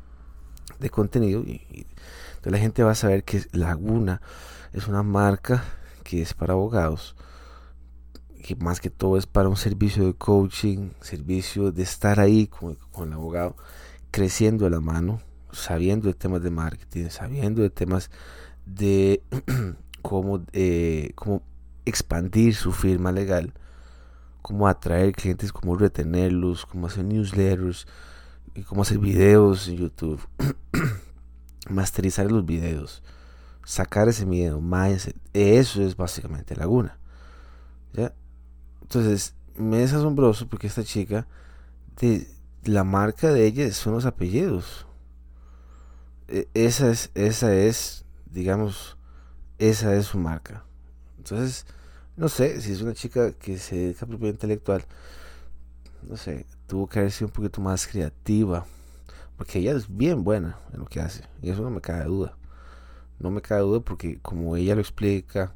de 0.79 0.91
contenido 0.91 1.43
y, 1.43 1.87
entonces 2.39 2.53
la 2.53 2.59
gente 2.59 2.83
va 2.85 2.93
a 2.93 2.95
saber 2.95 3.25
que 3.25 3.43
Laguna 3.53 4.23
es 4.73 4.87
una 4.87 5.03
marca 5.03 5.65
que 6.05 6.23
es 6.23 6.35
para 6.35 6.53
abogados, 6.53 7.17
que 8.45 8.55
más 8.55 8.81
que 8.81 8.91
todo 8.91 9.19
es 9.19 9.27
para 9.27 9.49
un 9.49 9.57
servicio 9.57 10.07
de 10.07 10.15
coaching, 10.15 10.91
servicio 11.01 11.73
de 11.73 11.83
estar 11.83 12.21
ahí 12.21 12.47
con, 12.47 12.79
el 13.03 13.13
abogado, 13.13 13.57
creciendo 14.13 14.67
de 14.67 14.71
la 14.71 14.81
mano, 14.81 15.21
sabiendo 15.51 16.07
de 16.07 16.15
temas 16.15 16.43
de 16.43 16.51
marketing, 16.51 17.09
sabiendo 17.11 17.63
de 17.63 17.71
temas 17.71 18.11
de 18.67 19.21
cómo, 20.03 20.45
eh, 20.53 21.11
cómo 21.17 21.43
expandir 21.87 22.55
su 22.55 22.71
firma 22.71 23.11
legal, 23.11 23.53
cómo 24.43 24.69
atraer 24.69 25.13
clientes, 25.13 25.53
cómo 25.53 25.77
retenerlos, 25.77 26.67
cómo 26.67 26.87
hacer 26.87 27.05
newsletters 27.05 27.87
y 28.59 28.63
cómo 28.63 28.83
hacer 28.83 28.99
videos 28.99 29.69
en 29.69 29.77
YouTube, 29.77 30.21
masterizar 31.71 32.31
los 32.31 32.45
videos 32.45 33.03
sacar 33.69 34.09
ese 34.09 34.25
miedo, 34.25 34.63
mindset, 34.63 35.15
eso 35.35 35.83
es 35.83 35.95
básicamente 35.95 36.57
Laguna. 36.57 36.99
¿ya? 37.93 38.15
Entonces, 38.81 39.35
me 39.57 39.83
es 39.83 39.93
asombroso 39.93 40.49
porque 40.49 40.69
esta 40.69 40.85
chica, 40.85 41.27
de, 42.01 42.27
la 42.65 42.83
marca 42.83 43.31
de 43.31 43.45
ella 43.45 43.71
son 43.73 43.93
los 43.93 44.07
apellidos. 44.07 44.87
E, 46.29 46.49
esa 46.55 46.91
es, 46.91 47.11
esa 47.15 47.55
es, 47.55 48.07
digamos, 48.33 48.97
esa 49.59 49.95
es 49.95 50.07
su 50.07 50.19
marca. 50.19 50.65
Entonces, 51.19 51.67
no 52.17 52.31
sé, 52.31 52.63
si 52.63 52.73
es 52.73 52.81
una 52.81 52.95
chica 52.95 53.33
que 53.33 53.59
se 53.59 53.77
dedica 53.77 54.07
a 54.07 54.09
propiedad 54.09 54.33
intelectual, 54.33 54.83
no 56.09 56.17
sé, 56.17 56.47
tuvo 56.69 56.87
que 56.87 57.01
haber 57.01 57.11
sido 57.11 57.27
un 57.27 57.33
poquito 57.33 57.61
más 57.61 57.87
creativa. 57.89 58.65
Porque 59.37 59.59
ella 59.59 59.73
es 59.73 59.87
bien 59.89 60.23
buena 60.23 60.59
en 60.73 60.81
lo 60.81 60.87
que 60.87 61.01
hace. 61.01 61.25
Y 61.43 61.51
eso 61.51 61.63
no 61.63 61.71
me 61.71 61.81
cabe 61.81 62.05
duda. 62.05 62.37
No 63.19 63.31
me 63.31 63.43
cabe 63.43 63.63
duda 63.63 63.81
porque 63.81 64.19
como 64.21 64.55
ella 64.57 64.77
lo 64.77 64.81
explica, 64.81 65.55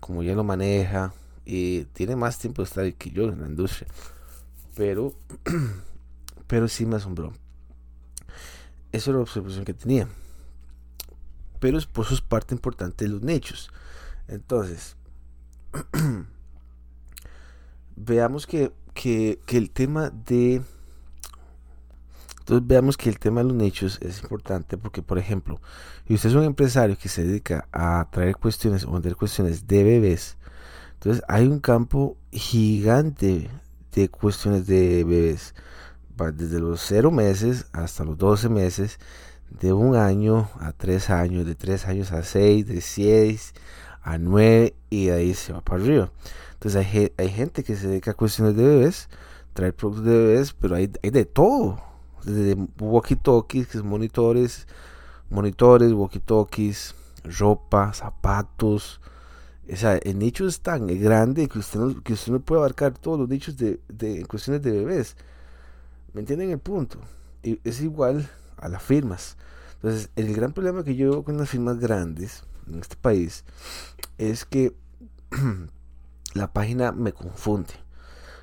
como 0.00 0.22
ella 0.22 0.34
lo 0.34 0.42
maneja, 0.42 1.12
y 1.44 1.84
tiene 1.86 2.16
más 2.16 2.38
tiempo 2.38 2.62
de 2.62 2.66
estar 2.66 2.94
que 2.94 3.10
yo 3.10 3.24
en 3.24 3.40
la 3.40 3.46
industria. 3.46 3.88
Pero, 4.74 5.14
pero 6.46 6.68
sí 6.68 6.86
me 6.86 6.96
asombró. 6.96 7.32
Esa 8.92 9.10
era 9.10 9.18
la 9.18 9.22
observación 9.24 9.64
que 9.64 9.74
tenía. 9.74 10.08
Pero 11.60 11.78
por 11.92 12.06
eso 12.06 12.14
es 12.14 12.20
parte 12.20 12.54
importante 12.54 13.04
de 13.04 13.10
los 13.10 13.22
nichos. 13.22 13.70
Entonces, 14.28 14.96
veamos 17.96 18.46
que, 18.46 18.72
que, 18.94 19.40
el 19.48 19.70
tema 19.70 20.10
de 20.10 20.62
entonces 22.40 22.66
veamos 22.66 22.98
que 22.98 23.08
el 23.08 23.18
tema 23.18 23.40
de 23.40 23.48
los 23.48 23.56
nichos 23.56 23.98
es 24.02 24.22
importante 24.22 24.76
porque, 24.76 25.00
por 25.00 25.18
ejemplo, 25.18 25.60
si 26.06 26.14
usted 26.14 26.28
es 26.28 26.34
un 26.34 26.44
empresario 26.44 26.98
que 26.98 27.08
se 27.08 27.24
dedica 27.24 27.66
a 27.72 28.06
traer 28.10 28.36
cuestiones 28.36 28.84
o 28.84 28.92
vender 28.92 29.16
cuestiones 29.16 29.66
de 29.66 29.82
bebés, 29.82 30.36
entonces 30.94 31.22
hay 31.26 31.46
un 31.46 31.58
campo 31.60 32.18
gigante 32.30 33.48
de 33.92 34.08
cuestiones 34.10 34.66
de 34.66 35.04
bebés, 35.04 35.54
desde 36.34 36.60
los 36.60 36.82
0 36.82 37.10
meses 37.10 37.66
hasta 37.72 38.04
los 38.04 38.18
12 38.18 38.50
meses, 38.50 38.98
de 39.60 39.72
un 39.72 39.96
año 39.96 40.50
a 40.60 40.72
3 40.72 41.10
años, 41.10 41.46
de 41.46 41.54
3 41.54 41.86
años 41.86 42.12
a 42.12 42.22
6, 42.22 42.66
de 42.66 42.80
6 42.80 43.54
a 44.02 44.18
9 44.18 44.74
y 44.90 45.06
de 45.06 45.12
ahí 45.12 45.34
se 45.34 45.52
va 45.52 45.60
para 45.62 45.82
arriba. 45.82 46.10
Entonces 46.54 46.86
hay, 46.86 47.12
hay 47.16 47.28
gente 47.28 47.62
que 47.62 47.76
se 47.76 47.88
dedica 47.88 48.12
a 48.12 48.14
cuestiones 48.14 48.56
de 48.56 48.64
bebés, 48.64 49.08
trae 49.52 49.72
productos 49.72 50.04
de 50.04 50.16
bebés, 50.16 50.52
pero 50.52 50.76
hay, 50.76 50.90
hay 51.02 51.10
de 51.10 51.24
todo 51.24 51.80
desde 52.24 52.56
walkie-talkies, 52.78 53.82
monitores, 53.82 54.66
monitores, 55.30 55.92
walkie-talkies, 55.92 56.94
ropa, 57.38 57.92
zapatos. 57.92 59.00
O 59.70 59.76
sea, 59.76 59.96
el 59.96 60.18
nicho 60.18 60.46
es 60.46 60.60
tan 60.60 60.86
grande 60.86 61.48
que 61.48 61.58
usted 61.58 61.80
no, 61.80 62.02
que 62.02 62.14
usted 62.14 62.32
no 62.32 62.40
puede 62.40 62.60
abarcar 62.60 62.96
todos 62.98 63.18
los 63.18 63.28
nichos 63.28 63.56
de, 63.56 63.80
de 63.88 64.24
cuestiones 64.26 64.62
de 64.62 64.72
bebés. 64.72 65.16
¿Me 66.12 66.20
entienden 66.20 66.50
el 66.50 66.58
punto? 66.58 66.98
Y 67.42 67.60
es 67.64 67.80
igual 67.80 68.28
a 68.56 68.68
las 68.68 68.82
firmas. 68.82 69.36
Entonces, 69.76 70.10
el 70.16 70.34
gran 70.34 70.52
problema 70.52 70.84
que 70.84 70.96
yo 70.96 71.10
veo 71.10 71.24
con 71.24 71.36
las 71.36 71.50
firmas 71.50 71.78
grandes 71.78 72.44
en 72.66 72.80
este 72.80 72.96
país 72.96 73.44
es 74.16 74.44
que 74.44 74.74
la 76.34 76.52
página 76.52 76.92
me 76.92 77.12
confunde. 77.12 77.74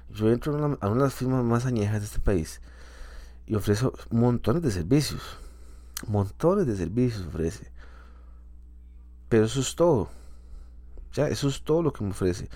Yo 0.10 0.32
entro 0.32 0.54
a 0.54 0.66
una, 0.66 0.78
a 0.82 0.90
de 0.90 0.96
las 0.96 1.14
firmas 1.14 1.44
más 1.44 1.66
añejas 1.66 2.00
de 2.00 2.06
este 2.06 2.20
país 2.20 2.62
y 3.46 3.56
ofrece 3.56 3.90
montones 4.10 4.64
de 4.64 4.72
servicios. 4.72 5.22
Montones 6.08 6.66
de 6.66 6.76
servicios 6.76 7.28
ofrece. 7.28 7.72
Pero 9.30 9.46
eso 9.46 9.60
es 9.60 9.76
todo. 9.76 10.10
Ya, 11.14 11.28
eso 11.28 11.48
es 11.50 11.62
todo 11.64 11.84
lo 11.84 11.94
que 11.94 12.04
me 12.04 12.12
ofrece. 12.12 12.50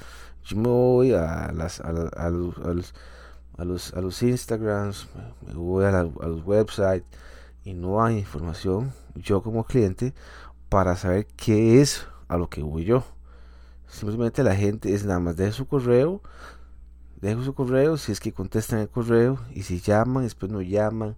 Yo 0.44 0.58
me 0.58 0.70
voy 0.70 1.14
a, 1.14 1.52
las, 1.54 1.80
a, 1.82 1.92
los, 1.92 2.14
a, 2.14 2.30
los, 2.30 3.94
a, 3.94 4.02
los, 4.02 4.24
Instagrams, 4.24 5.08
me 5.48 5.54
voy 5.54 5.86
a, 5.86 6.04
los 6.04 6.46
websites 6.46 7.04
y 7.64 7.74
no 7.74 8.04
hay 8.04 8.20
información, 8.20 8.94
yo 9.16 9.42
como 9.42 9.64
cliente, 9.64 10.14
para 10.70 10.96
saber 10.96 11.28
qué 11.36 11.82
es 11.82 12.06
a 12.28 12.38
lo 12.38 12.50
que 12.50 12.62
voy 12.62 12.86
yo. 12.86 13.04
Simplemente 13.88 14.44
la 14.44 14.56
gente 14.56 14.94
es 14.94 15.06
nada 15.06 15.20
más 15.20 15.38
de 15.38 15.52
su 15.52 15.68
correo, 15.68 16.22
dejo 17.22 17.44
su 17.44 17.54
correo, 17.54 17.98
si 17.98 18.12
es 18.12 18.20
que 18.20 18.34
contestan 18.34 18.80
el 18.80 18.90
correo, 18.90 19.40
y 19.54 19.64
si 19.64 19.80
llaman, 19.80 20.24
después 20.24 20.52
no 20.52 20.62
llaman. 20.62 21.16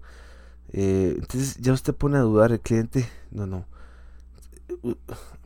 Eh, 0.69 1.15
entonces 1.17 1.57
ya 1.57 1.73
usted 1.73 1.95
pone 1.95 2.17
a 2.17 2.21
dudar 2.21 2.51
el 2.51 2.59
cliente. 2.59 3.07
No, 3.31 3.47
no. 3.47 3.65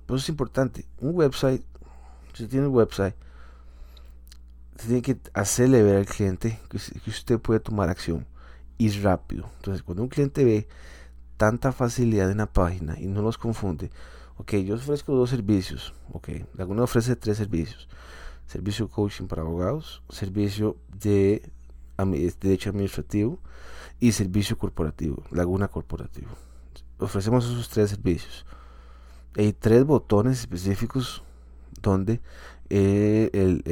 Por 0.06 0.18
eso 0.18 0.26
es 0.26 0.30
importante. 0.30 0.86
Un 1.00 1.16
website, 1.16 1.64
si 2.34 2.44
usted 2.44 2.50
tiene 2.50 2.68
un 2.68 2.76
website, 2.76 3.16
tiene 4.76 5.02
que 5.02 5.18
hacerle 5.34 5.84
ver 5.84 5.98
al 5.98 6.06
cliente 6.06 6.60
que, 6.70 6.78
usted 7.10 7.40
puede 7.40 7.60
tomar 7.60 7.90
acción 7.90 8.26
y 8.78 8.90
rápido. 8.90 9.50
Entonces, 9.58 9.84
cuando 9.84 10.04
un 10.04 10.10
cliente 10.10 10.44
ve 10.44 10.68
tanta 11.38 11.72
facilidad 11.72 12.32
en 12.32 12.40
la 12.40 12.52
página 12.52 13.00
y 13.00 13.06
no 13.06 13.22
los 13.22 13.38
confunde, 13.38 13.92
ok, 14.42 14.54
yo 14.58 14.76
ofrezco 14.76 15.16
dos 15.16 15.30
servicios, 15.30 15.94
ok, 16.12 16.30
alguno 16.58 16.84
ofrece 16.84 17.16
tres 17.16 17.38
servicios 17.38 17.88
servicio 18.52 18.90
coaching 18.90 19.28
para 19.28 19.42
abogados, 19.44 20.04
servicio 20.10 20.76
de 21.02 21.42
derecho 22.42 22.70
administrativo 22.70 23.40
y 24.00 24.12
servicio 24.12 24.58
corporativo, 24.58 25.24
Laguna 25.32 25.68
Corporativo. 25.68 26.30
Ofrecemos 27.00 27.46
esos 27.46 27.70
tres 27.70 27.92
servicios. 27.92 28.46
Hay 29.38 29.54
tres 29.54 29.86
botones 29.86 30.40
específicos 30.42 31.24
donde 31.82 32.20
eh, 32.70 33.30
el, 33.34 33.64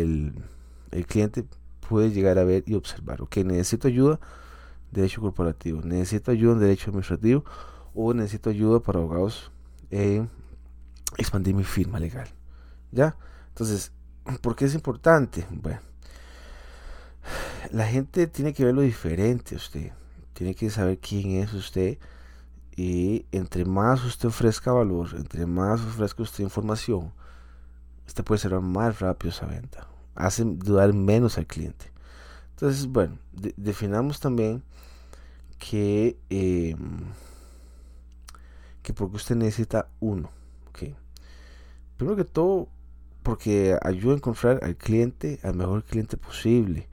el, 0.91 1.05
cliente 1.05 1.43
puede 1.87 2.11
llegar 2.11 2.39
a 2.39 2.45
ver 2.45 2.63
y 2.65 2.75
observar. 2.75 3.21
Ok, 3.21 3.37
necesito 3.37 3.87
ayuda, 3.87 4.19
derecho 4.91 5.21
corporativo, 5.21 5.81
necesito 5.81 6.31
ayuda 6.31 6.53
en 6.53 6.59
derecho 6.59 6.89
administrativo 6.91 7.43
o 7.93 8.13
necesito 8.13 8.49
ayuda 8.49 8.79
para 8.79 8.99
abogados 8.99 9.51
en 9.91 10.29
expandir 11.17 11.53
mi 11.53 11.63
firma 11.63 11.99
legal. 11.99 12.27
¿Ya? 12.91 13.15
Entonces, 13.49 13.91
¿por 14.41 14.55
qué 14.55 14.65
es 14.65 14.73
importante? 14.73 15.45
Bueno, 15.49 15.79
la 17.71 17.85
gente 17.87 18.27
tiene 18.27 18.53
que 18.53 18.65
ver 18.65 18.73
lo 18.73 18.81
diferente 18.81 19.55
usted, 19.55 19.91
tiene 20.33 20.55
que 20.55 20.69
saber 20.69 20.99
quién 20.99 21.31
es 21.31 21.53
usted 21.53 21.97
y 22.75 23.25
entre 23.31 23.65
más 23.65 24.03
usted 24.05 24.29
ofrezca 24.29 24.71
valor, 24.71 25.09
entre 25.15 25.45
más 25.45 25.81
ofrezca 25.81 26.23
usted 26.23 26.43
información, 26.43 27.11
usted 28.07 28.23
puede 28.23 28.39
ser 28.39 28.59
más 28.59 28.99
rápido 28.99 29.31
esa 29.31 29.45
venta. 29.45 29.87
Hace 30.15 30.43
dudar 30.45 30.93
menos 30.93 31.37
al 31.37 31.45
cliente. 31.45 31.91
Entonces, 32.51 32.87
bueno, 32.87 33.17
definamos 33.57 34.19
también 34.19 34.63
que, 35.57 36.17
eh, 36.29 36.75
que 38.81 38.93
porque 38.93 39.17
usted 39.17 39.35
necesita 39.35 39.87
uno. 39.99 40.29
Primero 41.97 42.15
que 42.15 42.23
todo, 42.23 42.69
porque 43.23 43.77
ayuda 43.81 44.13
a 44.13 44.17
encontrar 44.17 44.59
al 44.63 44.75
cliente, 44.75 45.39
al 45.43 45.55
mejor 45.55 45.83
cliente 45.83 46.17
posible 46.17 46.87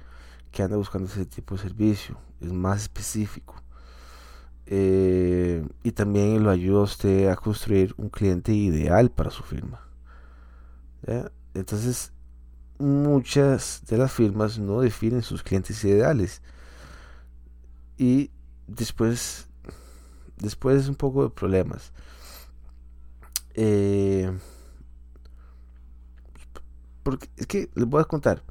que 0.50 0.62
anda 0.62 0.76
buscando 0.76 1.08
ese 1.08 1.26
tipo 1.26 1.54
de 1.54 1.62
servicio. 1.62 2.18
Es 2.40 2.52
más 2.52 2.82
específico. 2.82 3.54
Eh, 4.66 5.64
y 5.84 5.92
también 5.92 6.42
lo 6.42 6.50
ayuda 6.50 6.80
a 6.80 6.84
usted 6.84 7.28
a 7.28 7.36
construir 7.36 7.94
un 7.98 8.08
cliente 8.08 8.52
ideal 8.52 9.10
para 9.10 9.30
su 9.30 9.42
firma. 9.42 9.80
Entonces, 11.54 12.12
muchas 12.78 13.82
de 13.86 13.96
las 13.96 14.12
firmas 14.12 14.58
no 14.58 14.80
definen 14.80 15.22
sus 15.22 15.42
clientes 15.42 15.82
ideales. 15.84 16.42
Y 17.96 18.30
después, 18.66 19.46
después 20.36 20.88
un 20.88 20.96
poco 20.96 21.22
de 21.24 21.30
problemas. 21.30 21.92
Eh, 23.58 24.30
porque 27.02 27.30
es 27.36 27.46
que 27.46 27.70
les 27.74 27.86
voy 27.86 28.02
a 28.02 28.04
contar. 28.04 28.42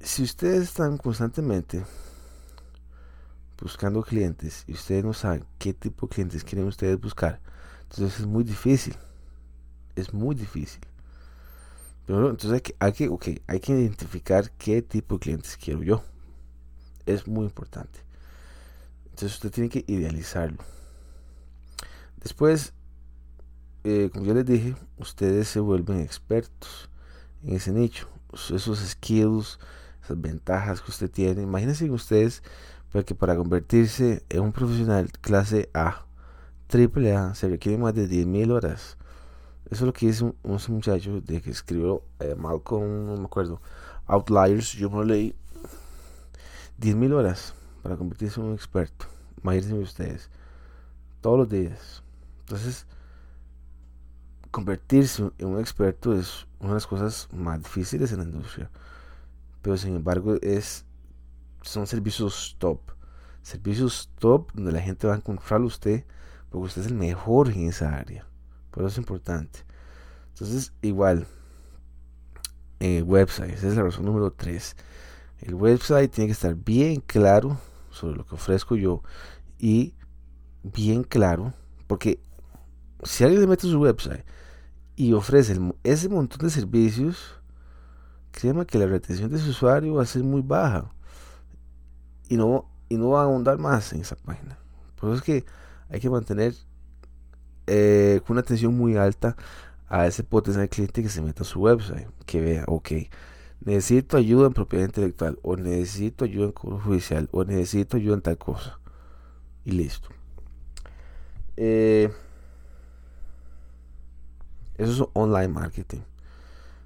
Si 0.00 0.22
ustedes 0.22 0.62
están 0.62 0.98
constantemente 0.98 1.84
buscando 3.60 4.02
clientes 4.02 4.64
y 4.68 4.74
ustedes 4.74 5.04
no 5.04 5.12
saben 5.12 5.44
qué 5.58 5.74
tipo 5.74 6.06
de 6.06 6.14
clientes 6.14 6.44
quieren 6.44 6.68
ustedes 6.68 7.00
buscar, 7.00 7.40
entonces 7.82 8.20
es 8.20 8.26
muy 8.26 8.44
difícil. 8.44 8.96
Es 9.96 10.14
muy 10.14 10.36
difícil. 10.36 10.80
Pero 12.06 12.30
entonces 12.30 12.52
hay 12.52 12.60
que, 12.60 12.76
hay 12.78 12.92
que, 12.92 13.42
hay 13.48 13.60
que 13.60 13.72
identificar 13.72 14.52
qué 14.52 14.80
tipo 14.80 15.16
de 15.16 15.20
clientes 15.20 15.56
quiero 15.56 15.82
yo. 15.82 16.04
Es 17.04 17.26
muy 17.26 17.46
importante. 17.46 17.98
Entonces 19.06 19.32
usted 19.32 19.50
tiene 19.50 19.70
que 19.70 19.84
idealizarlo. 19.88 20.58
Después, 22.22 22.74
eh, 23.88 24.10
como 24.12 24.26
ya 24.26 24.34
les 24.34 24.44
dije, 24.44 24.74
ustedes 24.98 25.46
se 25.46 25.60
vuelven 25.60 26.00
expertos 26.00 26.90
en 27.44 27.54
ese 27.54 27.70
nicho. 27.70 28.08
Esos 28.32 28.80
skills, 28.80 29.60
esas 30.02 30.20
ventajas 30.20 30.80
que 30.80 30.90
usted 30.90 31.08
tiene. 31.08 31.42
Imagínense 31.42 31.88
ustedes 31.88 32.42
porque 32.90 33.14
para 33.14 33.36
convertirse 33.36 34.24
en 34.28 34.40
un 34.40 34.52
profesional 34.52 35.12
clase 35.20 35.70
A, 35.72 36.04
triple 36.66 37.14
A, 37.14 37.36
se 37.36 37.48
requieren 37.48 37.80
más 37.80 37.94
de 37.94 38.08
10.000 38.08 38.50
horas. 38.50 38.96
Eso 39.66 39.74
es 39.74 39.80
lo 39.82 39.92
que 39.92 40.06
dice 40.06 40.24
un, 40.24 40.34
muchacho 40.68 41.20
de 41.20 41.40
que 41.40 41.50
escribió 41.50 42.02
eh, 42.18 42.34
Malcolm, 42.34 43.06
no 43.06 43.16
me 43.16 43.26
acuerdo, 43.26 43.60
Outliers, 44.06 44.72
yo 44.72 44.90
me 44.90 44.96
lo 44.96 45.04
leí. 45.04 45.36
10.000 46.80 47.12
horas 47.12 47.54
para 47.84 47.96
convertirse 47.96 48.40
en 48.40 48.46
un 48.46 48.54
experto. 48.54 49.06
Imagínense 49.44 49.74
ustedes. 49.74 50.28
Todos 51.20 51.38
los 51.38 51.48
días. 51.48 52.02
Entonces, 52.40 52.84
convertirse 54.50 55.30
en 55.38 55.48
un 55.48 55.60
experto 55.60 56.14
es 56.14 56.46
una 56.60 56.70
de 56.70 56.74
las 56.74 56.86
cosas 56.86 57.28
más 57.32 57.58
difíciles 57.62 58.12
en 58.12 58.18
la 58.18 58.24
industria. 58.24 58.70
Pero 59.62 59.76
sin 59.76 59.96
embargo, 59.96 60.36
es 60.42 60.84
son 61.62 61.86
servicios 61.86 62.56
top. 62.58 62.80
Servicios 63.42 64.10
top 64.18 64.52
donde 64.54 64.72
la 64.72 64.80
gente 64.80 65.06
va 65.06 65.14
a 65.14 65.16
encontrar 65.16 65.60
usted 65.60 66.04
porque 66.50 66.66
usted 66.66 66.82
es 66.82 66.88
el 66.88 66.94
mejor 66.94 67.50
en 67.50 67.68
esa 67.68 67.94
área. 67.94 68.26
Por 68.70 68.82
eso 68.82 68.92
es 68.92 68.98
importante. 68.98 69.60
Entonces, 70.30 70.72
igual, 70.82 71.26
el 72.78 73.02
website, 73.02 73.54
esa 73.54 73.68
es 73.68 73.76
la 73.76 73.82
razón 73.82 74.04
número 74.04 74.32
3. 74.32 74.76
El 75.40 75.54
website 75.54 76.10
tiene 76.10 76.28
que 76.28 76.32
estar 76.32 76.54
bien 76.54 77.00
claro 77.00 77.58
sobre 77.90 78.16
lo 78.16 78.26
que 78.26 78.34
ofrezco 78.34 78.76
yo 78.76 79.02
y 79.58 79.94
bien 80.62 81.04
claro, 81.04 81.54
porque 81.86 82.20
si 83.06 83.24
alguien 83.24 83.40
le 83.40 83.46
mete 83.46 83.62
su 83.62 83.80
website 83.80 84.24
y 84.96 85.12
ofrece 85.12 85.58
ese 85.84 86.08
montón 86.08 86.40
de 86.40 86.50
servicios, 86.50 87.40
créeme 88.32 88.66
que 88.66 88.78
la 88.78 88.86
retención 88.86 89.30
de 89.30 89.38
su 89.38 89.50
usuario 89.50 89.94
va 89.94 90.02
a 90.02 90.06
ser 90.06 90.24
muy 90.24 90.42
baja 90.42 90.90
y 92.28 92.36
no, 92.36 92.68
y 92.88 92.96
no 92.96 93.10
va 93.10 93.20
a 93.20 93.24
ahondar 93.24 93.58
más 93.58 93.92
en 93.92 94.00
esa 94.00 94.16
página. 94.16 94.58
Por 94.96 95.10
eso 95.10 95.18
es 95.18 95.22
que 95.22 95.44
hay 95.88 96.00
que 96.00 96.10
mantener 96.10 96.54
eh, 97.66 98.20
una 98.28 98.40
atención 98.40 98.76
muy 98.76 98.96
alta 98.96 99.36
a 99.88 100.06
ese 100.06 100.24
potencial 100.24 100.68
cliente 100.68 101.02
que 101.02 101.08
se 101.08 101.22
meta 101.22 101.42
a 101.42 101.46
su 101.46 101.60
website, 101.60 102.08
que 102.24 102.40
vea, 102.40 102.64
ok, 102.66 102.90
necesito 103.60 104.16
ayuda 104.16 104.48
en 104.48 104.52
propiedad 104.52 104.86
intelectual, 104.86 105.38
o 105.42 105.56
necesito 105.56 106.24
ayuda 106.24 106.46
en 106.46 106.52
cobro 106.52 106.80
judicial, 106.80 107.28
o 107.32 107.44
necesito 107.44 107.96
ayuda 107.96 108.16
en 108.16 108.22
tal 108.22 108.38
cosa. 108.38 108.80
Y 109.64 109.72
listo. 109.72 110.08
Eh, 111.56 112.10
eso 114.78 114.92
es 114.92 115.08
online 115.12 115.48
marketing. 115.48 116.00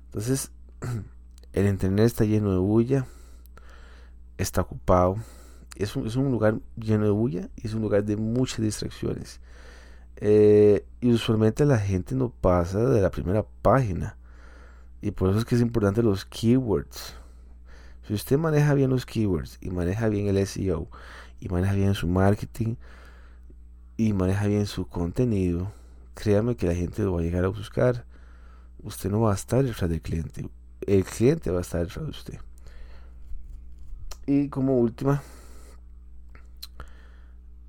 Entonces, 0.07 0.51
el 1.53 1.67
internet 1.67 2.07
está 2.07 2.25
lleno 2.25 2.53
de 2.53 2.59
bulla 2.59 3.07
está 4.43 4.63
ocupado. 4.63 5.17
Es 5.77 5.97
un, 5.97 6.07
es 6.07 6.17
un 6.17 6.31
lugar 6.31 6.59
lleno 6.77 7.05
de 7.05 7.11
bulla 7.11 7.49
y 7.57 7.67
es 7.67 7.75
un 7.75 7.83
lugar 7.83 8.05
de 8.05 8.17
muchas 8.17 8.61
distracciones. 8.61 9.41
Eh, 10.17 10.85
y 11.01 11.13
usualmente 11.13 11.65
la 11.65 11.79
gente 11.79 12.15
no 12.15 12.31
pasa 12.31 12.81
de 12.85 13.01
la 13.01 13.11
primera 13.11 13.45
página. 13.63 14.17
Y 15.01 15.13
por 15.13 15.31
eso 15.31 15.39
es 15.39 15.45
que 15.45 15.55
es 15.55 15.61
importante 15.61 16.03
los 16.03 16.25
keywords. 16.25 17.15
Si 18.07 18.15
usted 18.15 18.39
maneja 18.39 18.75
bien 18.75 18.91
los 18.91 19.07
keywords 19.07 19.59
y 19.61 19.71
maneja 19.71 20.09
bien 20.09 20.27
el 20.27 20.47
SEO 20.47 20.89
y 21.39 21.49
maneja 21.49 21.75
bien 21.75 21.95
su 21.95 22.07
marketing 22.07 22.75
y 23.97 24.13
maneja 24.13 24.47
bien 24.47 24.67
su 24.67 24.87
contenido, 24.87 25.73
créame 26.21 26.57
que 26.57 26.67
la 26.67 26.75
gente 26.75 27.03
lo 27.03 27.15
va 27.15 27.21
a 27.21 27.23
llegar 27.23 27.45
a 27.45 27.49
buscar. 27.49 28.05
Usted 28.83 29.11
no 29.11 29.21
va 29.23 29.33
a 29.33 29.35
estar 29.35 29.65
detrás 29.65 29.91
del 29.91 30.03
cliente. 30.03 30.49
El 30.87 31.05
cliente 31.05 31.51
va 31.51 31.59
a 31.59 31.63
estar 31.63 31.81
detrás 31.81 32.05
de 32.05 32.11
usted. 32.11 32.39
Y 34.27 34.49
como 34.49 34.79
última, 34.79 35.23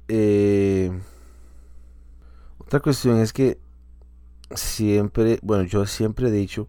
eh, 0.07 0.91
otra 2.59 2.79
cuestión 2.81 3.19
es 3.19 3.33
que 3.33 3.57
siempre, 4.53 5.39
bueno, 5.41 5.63
yo 5.63 5.85
siempre 5.85 6.27
he 6.27 6.31
dicho 6.31 6.67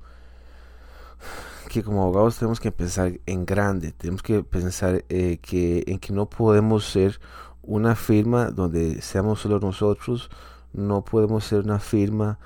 que 1.68 1.82
como 1.82 2.02
abogados 2.02 2.38
tenemos 2.38 2.60
que 2.60 2.70
pensar 2.70 3.18
en 3.26 3.44
grande, 3.44 3.92
tenemos 3.92 4.22
que 4.22 4.42
pensar 4.44 5.04
eh, 5.08 5.38
que 5.42 5.84
en 5.86 5.98
que 5.98 6.12
no 6.12 6.28
podemos 6.28 6.86
ser 6.86 7.20
una 7.62 7.94
firma 7.94 8.50
donde 8.50 9.00
seamos 9.02 9.40
solo 9.40 9.58
nosotros, 9.58 10.30
no 10.72 11.04
podemos 11.04 11.44
ser 11.44 11.60
una 11.60 11.78
firma 11.78 12.38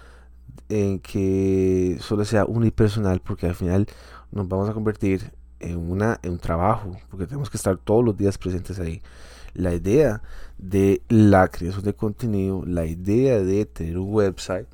en 0.68 0.98
que 0.98 1.98
solo 2.00 2.24
sea 2.24 2.44
unipersonal, 2.44 3.20
porque 3.20 3.46
al 3.46 3.54
final 3.54 3.86
nos 4.32 4.48
vamos 4.48 4.68
a 4.68 4.74
convertir 4.74 5.32
en, 5.60 5.78
una, 5.78 6.18
en 6.22 6.32
un 6.32 6.38
trabajo, 6.38 6.96
porque 7.10 7.26
tenemos 7.26 7.50
que 7.50 7.56
estar 7.56 7.76
todos 7.76 8.04
los 8.04 8.16
días 8.16 8.38
presentes 8.38 8.78
ahí. 8.78 9.02
La 9.54 9.74
idea 9.74 10.22
de 10.58 11.02
la 11.08 11.48
creación 11.48 11.84
de 11.84 11.94
contenido, 11.94 12.62
la 12.66 12.84
idea 12.84 13.40
de 13.40 13.64
tener 13.64 13.98
un 13.98 14.12
website, 14.12 14.66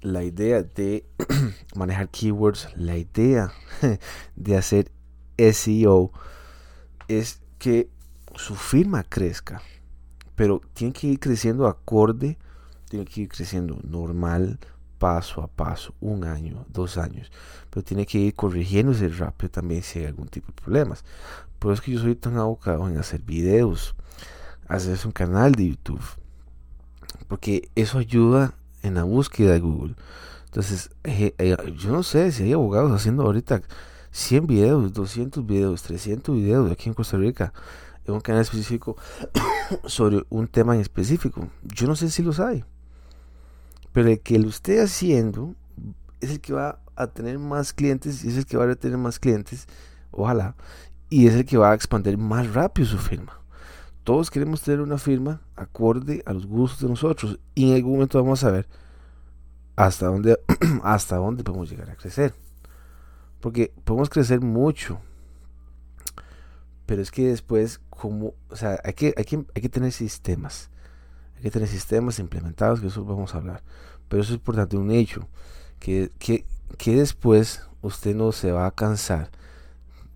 la 0.00 0.24
idea 0.24 0.62
de 0.62 1.06
manejar 1.76 2.08
keywords, 2.08 2.68
la 2.76 2.96
idea 2.96 3.52
de 4.36 4.56
hacer 4.56 4.90
SEO 5.38 6.12
es 7.08 7.40
que 7.58 7.88
su 8.34 8.54
firma 8.54 9.04
crezca, 9.04 9.62
pero 10.34 10.60
tiene 10.72 10.92
que 10.92 11.06
ir 11.06 11.20
creciendo 11.20 11.66
acorde, 11.66 12.38
tiene 12.92 13.06
que 13.06 13.22
ir 13.22 13.28
creciendo 13.30 13.78
normal, 13.84 14.58
paso 14.98 15.40
a 15.40 15.46
paso, 15.46 15.94
un 15.98 16.24
año, 16.24 16.66
dos 16.68 16.98
años, 16.98 17.32
pero 17.70 17.82
tiene 17.82 18.04
que 18.04 18.18
ir 18.18 18.34
corrigiéndose 18.34 19.08
rápido 19.08 19.50
también 19.50 19.82
si 19.82 20.00
hay 20.00 20.04
algún 20.04 20.28
tipo 20.28 20.48
de 20.48 20.60
problemas. 20.60 21.02
Por 21.58 21.72
eso 21.72 21.80
es 21.80 21.86
que 21.86 21.92
yo 21.92 22.00
soy 22.00 22.16
tan 22.16 22.36
abocado 22.36 22.86
en 22.90 22.98
hacer 22.98 23.22
videos, 23.22 23.94
hacer 24.68 24.98
un 25.06 25.12
canal 25.12 25.52
de 25.52 25.68
YouTube, 25.68 26.02
porque 27.28 27.70
eso 27.76 27.96
ayuda 27.96 28.52
en 28.82 28.96
la 28.96 29.04
búsqueda 29.04 29.52
de 29.52 29.60
Google. 29.60 29.94
Entonces, 30.44 30.90
eh, 31.04 31.34
yo 31.78 31.92
no 31.92 32.02
sé 32.02 32.30
si 32.30 32.42
hay 32.42 32.52
abogados 32.52 32.92
haciendo 32.92 33.22
ahorita 33.22 33.62
100 34.10 34.46
videos, 34.46 34.92
200 34.92 35.46
videos, 35.46 35.82
300 35.82 36.36
videos 36.36 36.70
aquí 36.70 36.90
en 36.90 36.94
Costa 36.94 37.16
Rica 37.16 37.54
en 38.04 38.12
un 38.12 38.20
canal 38.20 38.42
específico 38.42 38.98
sobre 39.86 40.24
un 40.28 40.46
tema 40.46 40.74
en 40.74 40.82
específico. 40.82 41.48
Yo 41.62 41.86
no 41.86 41.96
sé 41.96 42.10
si 42.10 42.22
los 42.22 42.38
hay, 42.38 42.66
pero 43.92 44.08
el 44.08 44.20
que 44.20 44.38
lo 44.38 44.48
esté 44.48 44.80
haciendo 44.80 45.54
es 46.20 46.30
el 46.30 46.40
que 46.40 46.52
va 46.52 46.80
a 46.96 47.06
tener 47.08 47.38
más 47.38 47.72
clientes 47.72 48.24
y 48.24 48.28
es 48.28 48.36
el 48.36 48.46
que 48.46 48.56
va 48.56 48.70
a 48.70 48.74
tener 48.74 48.98
más 48.98 49.18
clientes, 49.18 49.66
ojalá, 50.10 50.56
y 51.10 51.26
es 51.26 51.34
el 51.34 51.44
que 51.44 51.56
va 51.58 51.72
a 51.72 51.74
expandir 51.74 52.16
más 52.16 52.52
rápido 52.54 52.88
su 52.88 52.98
firma. 52.98 53.38
Todos 54.04 54.30
queremos 54.30 54.62
tener 54.62 54.80
una 54.80 54.98
firma 54.98 55.40
acorde 55.54 56.22
a 56.26 56.32
los 56.32 56.46
gustos 56.46 56.80
de 56.80 56.88
nosotros 56.88 57.38
y 57.54 57.70
en 57.70 57.76
algún 57.76 57.92
momento 57.92 58.22
vamos 58.22 58.42
a 58.42 58.50
ver 58.50 58.66
hasta 59.76 60.06
dónde, 60.06 60.38
hasta 60.82 61.16
dónde 61.16 61.44
podemos 61.44 61.70
llegar 61.70 61.90
a 61.90 61.96
crecer. 61.96 62.34
Porque 63.40 63.72
podemos 63.84 64.08
crecer 64.08 64.40
mucho, 64.40 65.00
pero 66.86 67.02
es 67.02 67.10
que 67.10 67.28
después, 67.28 67.80
como, 67.90 68.34
o 68.48 68.56
sea, 68.56 68.80
hay 68.84 68.92
que, 68.92 69.14
hay 69.16 69.24
que, 69.24 69.44
hay 69.54 69.62
que 69.62 69.68
tener 69.68 69.92
sistemas. 69.92 70.70
Que 71.42 71.50
tener 71.50 71.68
sistemas 71.68 72.18
implementados, 72.18 72.80
que 72.80 72.86
eso 72.86 73.04
vamos 73.04 73.34
a 73.34 73.38
hablar. 73.38 73.62
Pero 74.08 74.22
eso 74.22 74.32
es 74.32 74.38
importante, 74.38 74.76
un 74.76 74.90
hecho, 74.90 75.28
que, 75.80 76.10
que, 76.18 76.44
que 76.78 76.96
después 76.96 77.62
usted 77.80 78.14
no 78.14 78.32
se 78.32 78.52
va 78.52 78.66
a 78.66 78.70
cansar 78.70 79.30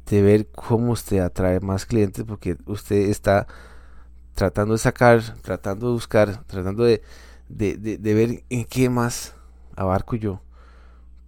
de 0.06 0.22
ver 0.22 0.46
cómo 0.48 0.92
usted 0.92 1.18
atrae 1.18 1.60
más 1.60 1.84
clientes, 1.84 2.24
porque 2.24 2.56
usted 2.66 3.08
está 3.08 3.46
tratando 4.34 4.74
de 4.74 4.78
sacar, 4.78 5.22
tratando 5.42 5.88
de 5.88 5.92
buscar, 5.94 6.44
tratando 6.44 6.84
de, 6.84 7.02
de, 7.48 7.76
de, 7.76 7.98
de 7.98 8.14
ver 8.14 8.44
en 8.48 8.64
qué 8.64 8.88
más 8.88 9.34
abarco 9.74 10.14
yo, 10.14 10.40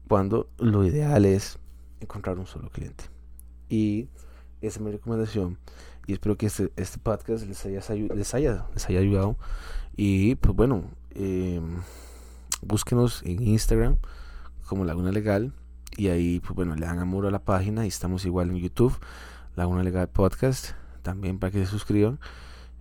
cuando 0.07 0.49
lo 0.59 0.85
ideal 0.85 1.25
es 1.25 1.59
encontrar 2.01 2.39
un 2.39 2.47
solo 2.47 2.71
cliente. 2.71 3.05
Y 3.69 4.09
esa 4.61 4.79
es 4.79 4.81
mi 4.81 4.93
recomendación. 4.93 5.59
Y 6.07 6.15
espero 6.15 6.37
que 6.37 6.47
este, 6.47 6.73
este 6.77 6.99
podcast 6.99 7.47
les 7.47 7.65
haya, 7.67 7.81
les, 8.15 8.35
haya, 8.35 8.67
les 8.75 8.89
haya 8.89 9.01
ayudado. 9.01 9.37
Y 9.99 10.37
pues 10.37 10.55
bueno, 10.55 10.85
eh, 11.11 11.61
búsquenos 12.63 13.23
en 13.25 13.43
Instagram 13.43 13.97
como 14.67 14.85
Laguna 14.85 15.11
Legal. 15.11 15.53
Y 15.97 16.07
ahí, 16.07 16.39
pues 16.39 16.55
bueno, 16.55 16.77
le 16.77 16.87
dan 16.87 17.01
amor 17.01 17.27
a 17.27 17.33
la 17.33 17.41
página. 17.41 17.85
Y 17.85 17.89
estamos 17.89 18.25
igual 18.25 18.51
en 18.51 18.59
YouTube, 18.59 18.97
Laguna 19.57 19.83
Legal 19.83 20.09
Podcast. 20.09 20.71
También 21.03 21.41
para 21.41 21.51
que 21.51 21.59
se 21.59 21.67
suscriban. 21.67 22.21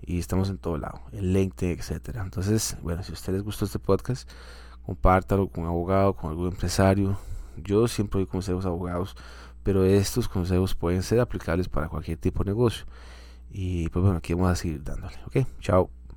Y 0.01 0.19
estamos 0.19 0.51
en 0.51 0.59
todo 0.59 0.77
lado, 0.77 1.01
en 1.11 1.33
LinkedIn, 1.33 1.79
etcétera. 1.79 2.21
Entonces, 2.21 2.77
bueno, 2.83 3.01
si 3.01 3.11
a 3.11 3.13
ustedes 3.13 3.37
les 3.37 3.43
gustó 3.43 3.65
este 3.65 3.79
podcast, 3.79 4.29
compártalo 4.85 5.49
con 5.49 5.63
un 5.63 5.69
abogado, 5.69 6.13
con 6.13 6.29
algún 6.29 6.49
empresario. 6.49 7.17
Yo 7.57 7.87
siempre 7.87 8.19
doy 8.19 8.27
consejos 8.27 8.65
a 8.65 8.69
abogados 8.69 9.15
pero 9.67 9.83
estos 9.83 10.29
consejos 10.29 10.75
pueden 10.75 11.03
ser 11.03 11.19
aplicables 11.19 11.67
para 11.67 11.89
cualquier 11.89 12.17
tipo 12.17 12.41
de 12.41 12.51
negocio. 12.51 12.85
Y 13.51 13.89
pues 13.89 14.01
bueno, 14.01 14.19
aquí 14.19 14.33
vamos 14.33 14.51
a 14.51 14.55
seguir 14.55 14.81
dándole. 14.81 15.17
Ok, 15.25 15.45
chao. 15.59 15.96